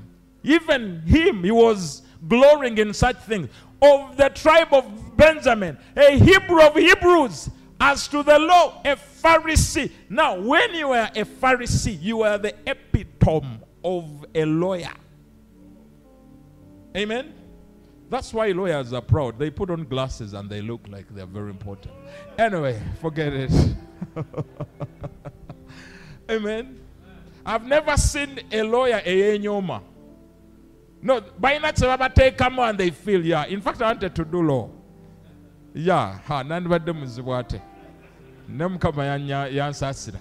[0.42, 3.48] Even him he was glorying in such things
[3.82, 7.50] of the tribe of Benjamin, a Hebrew of Hebrews,
[7.80, 9.90] as to the law, a Pharisee.
[10.08, 14.92] Now, when you are a Pharisee, you are the epitome of a lawyer.
[16.96, 17.32] Amen.
[18.10, 19.38] That's why lawyers are proud.
[19.38, 21.94] They put on glasses and they look like they're very important.
[22.36, 23.52] Anyway, forget it.
[26.30, 26.80] Amen.
[27.46, 29.80] I've never seen a lawyer a nyoma.
[31.02, 31.20] No,
[32.14, 33.46] say come and they feel, yeah.
[33.46, 34.70] In fact, I wanted to do law.
[35.72, 37.54] Yeah, ha, none but them is what.
[38.48, 40.18] Nem kama yansasira.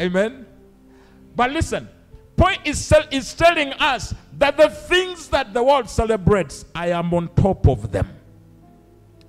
[0.00, 0.46] Amen.
[1.34, 1.88] But listen,
[2.36, 7.28] point is, is telling us that the things that the world celebrates, I am on
[7.34, 8.08] top of them.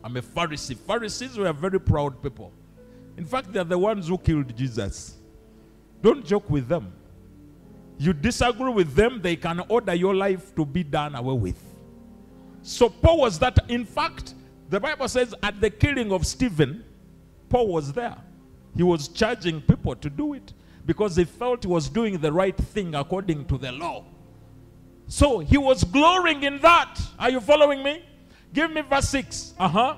[0.04, 0.78] I'm a Pharisee.
[0.78, 2.52] Pharisees were very proud people.
[3.18, 5.18] In fact, they're the ones who killed Jesus.
[6.02, 6.94] Don't joke with them.
[7.98, 11.62] You disagree with them, they can order your life to be done away with.
[12.62, 13.58] So Paul was that.
[13.70, 14.36] In fact,
[14.70, 16.84] the Bible says at the killing of Stephen,
[17.50, 18.18] Paul was there.
[18.76, 20.54] He was charging people to do it
[20.86, 24.06] because he felt he was doing the right thing according to the law.
[25.08, 27.00] So he was glorying in that.
[27.18, 28.04] Are you following me?
[28.54, 29.54] Give me verse 6.
[29.58, 29.96] Uh huh.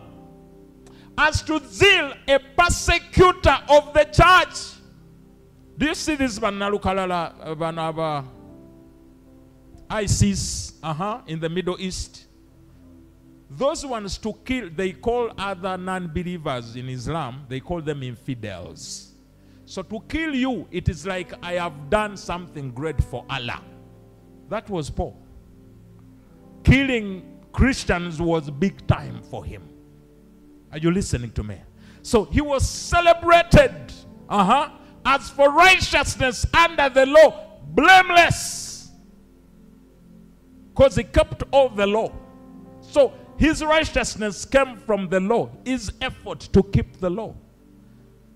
[1.18, 4.79] As to zeal, a persecutor of the church.
[5.80, 8.26] Do you see this Banalukalala Banaba
[9.90, 12.26] ISIS uh-huh, in the Middle East?
[13.50, 19.14] Those ones to kill, they call other non believers in Islam, they call them infidels.
[19.64, 23.62] So to kill you, it is like I have done something great for Allah.
[24.50, 25.16] That was Paul.
[26.62, 29.64] Killing Christians was big time for him.
[30.74, 31.56] Are you listening to me?
[32.02, 33.94] So he was celebrated.
[34.28, 34.70] Uh huh.
[35.12, 38.92] As for righteousness under the law, blameless.
[40.70, 42.12] Because he kept all the law.
[42.82, 47.34] So his righteousness came from the law, his effort to keep the law.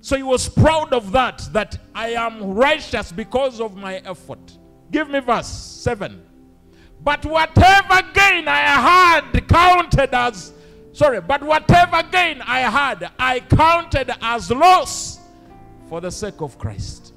[0.02, 4.58] So he was proud of that, that I am righteous because of my effort.
[4.90, 6.24] Give me verse 7.
[7.04, 10.54] But whatever gain I had counted as,
[10.92, 15.20] sorry, but whatever gain I had, I counted as loss
[15.90, 17.14] for the sake of Christ.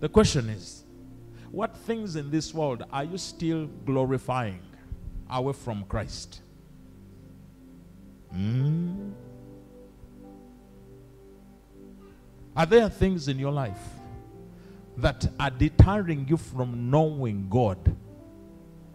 [0.00, 0.84] The question is,
[1.50, 4.60] what things in this world are you still glorifying
[5.30, 6.42] away from Christ?
[8.34, 9.12] Mm.
[12.56, 13.80] Are there things in your life
[14.96, 17.96] that are deterring you from knowing God?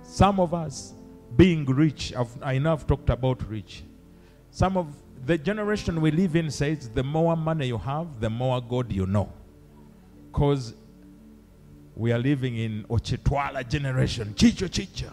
[0.04, 0.94] Some of us
[1.36, 3.84] being rich, I've, I know I've talked about rich.
[4.52, 4.88] Some of
[5.26, 9.06] the generation we live in says the more money you have, the more God you
[9.06, 9.32] know.
[10.32, 10.74] Because
[11.96, 14.34] we are living in Ochitwala generation.
[14.34, 15.12] Chicho chicha.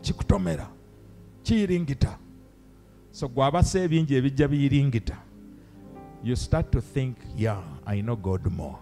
[0.00, 0.66] Chikutomera.
[1.42, 2.16] Chiringita.
[3.12, 5.16] So gwabase bingi ebijja biyiringita.
[6.22, 8.78] You start to think, yeah, I know God more.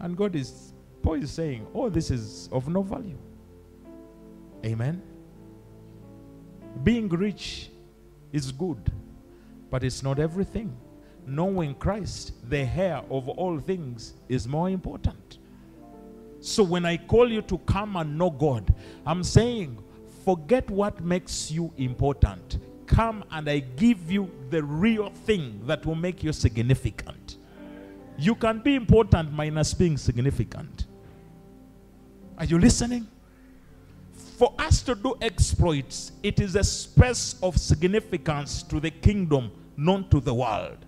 [0.00, 0.72] And God is,
[1.02, 3.18] Paul is saying, oh, this is of no value.
[4.64, 5.02] Amen.
[6.82, 7.68] Being rich
[8.32, 8.90] is good,
[9.72, 10.76] but it's not everything.
[11.26, 15.38] Knowing Christ, the heir of all things, is more important.
[16.40, 18.74] So when I call you to come and know God,
[19.06, 19.82] I'm saying,
[20.26, 22.58] forget what makes you important.
[22.86, 27.38] Come and I give you the real thing that will make you significant.
[28.18, 30.86] You can be important minus being significant.
[32.36, 33.06] Are you listening?
[34.36, 40.10] For us to do exploits, it is a space of significance to the kingdom, not
[40.10, 40.84] to the world.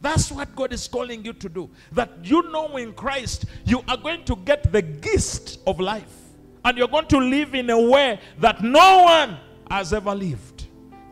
[0.00, 1.70] That's what God is calling you to do.
[1.92, 6.16] That you know in Christ, you are going to get the gist of life.
[6.64, 9.38] And you're going to live in a way that no one
[9.70, 10.66] has ever lived.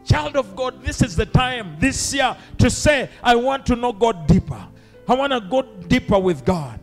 [0.04, 3.92] Child of God, this is the time this year to say, I want to know
[3.92, 4.66] God deeper.
[5.06, 6.80] I want to go deeper with God.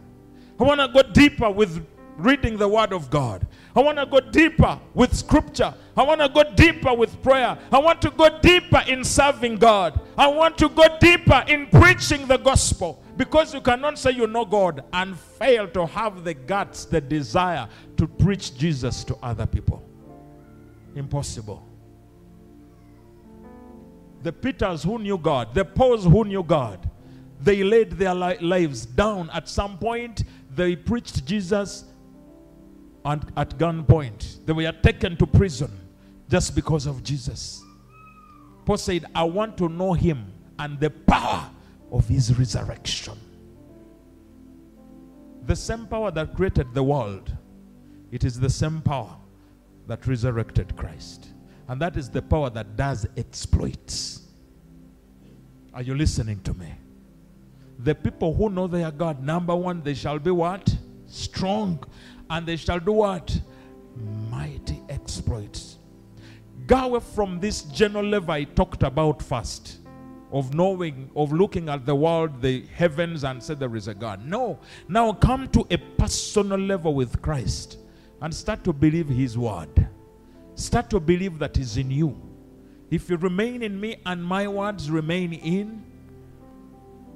[0.59, 1.85] I want to go deeper with
[2.17, 3.45] reading the Word of God.
[3.75, 5.73] I want to go deeper with Scripture.
[5.97, 7.57] I want to go deeper with prayer.
[7.71, 9.99] I want to go deeper in serving God.
[10.17, 13.01] I want to go deeper in preaching the gospel.
[13.15, 17.69] Because you cannot say you know God and fail to have the guts, the desire
[17.95, 19.81] to preach Jesus to other people.
[20.95, 21.65] Impossible.
[24.21, 26.89] The Peters who knew God, the Pauls who knew God,
[27.39, 29.29] they laid their li- lives down.
[29.29, 30.23] At some point,
[30.53, 31.85] they preached Jesus
[33.05, 34.45] and at gunpoint.
[34.45, 35.84] They were taken to prison
[36.29, 37.63] just because of Jesus.
[38.65, 41.49] Paul said, I want to know him and the power
[41.91, 43.17] of his resurrection.
[45.45, 47.31] The same power that created the world,
[48.11, 49.15] it is the same power
[49.87, 51.27] that resurrected Christ.
[51.67, 54.21] And that is the power that does exploits.
[55.73, 56.73] Are you listening to me?
[57.79, 60.75] The people who know their God, number one, they shall be what?
[61.07, 61.83] Strong.
[62.29, 63.37] And they shall do what?
[64.31, 65.64] Mighty exploits.
[66.67, 69.79] Go away from this general level I talked about first
[70.31, 74.25] of knowing, of looking at the world, the heavens, and say there is a God.
[74.25, 74.59] No.
[74.87, 77.77] Now come to a personal level with Christ
[78.21, 79.87] and start to believe His word.
[80.55, 82.19] Start to believe that is in you.
[82.89, 85.83] If you remain in me and my words remain in,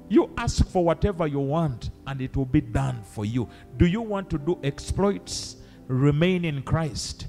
[0.08, 3.48] you ask for whatever you want and it will be done for you.
[3.76, 5.56] Do you want to do exploits?
[5.88, 7.26] Remain in Christ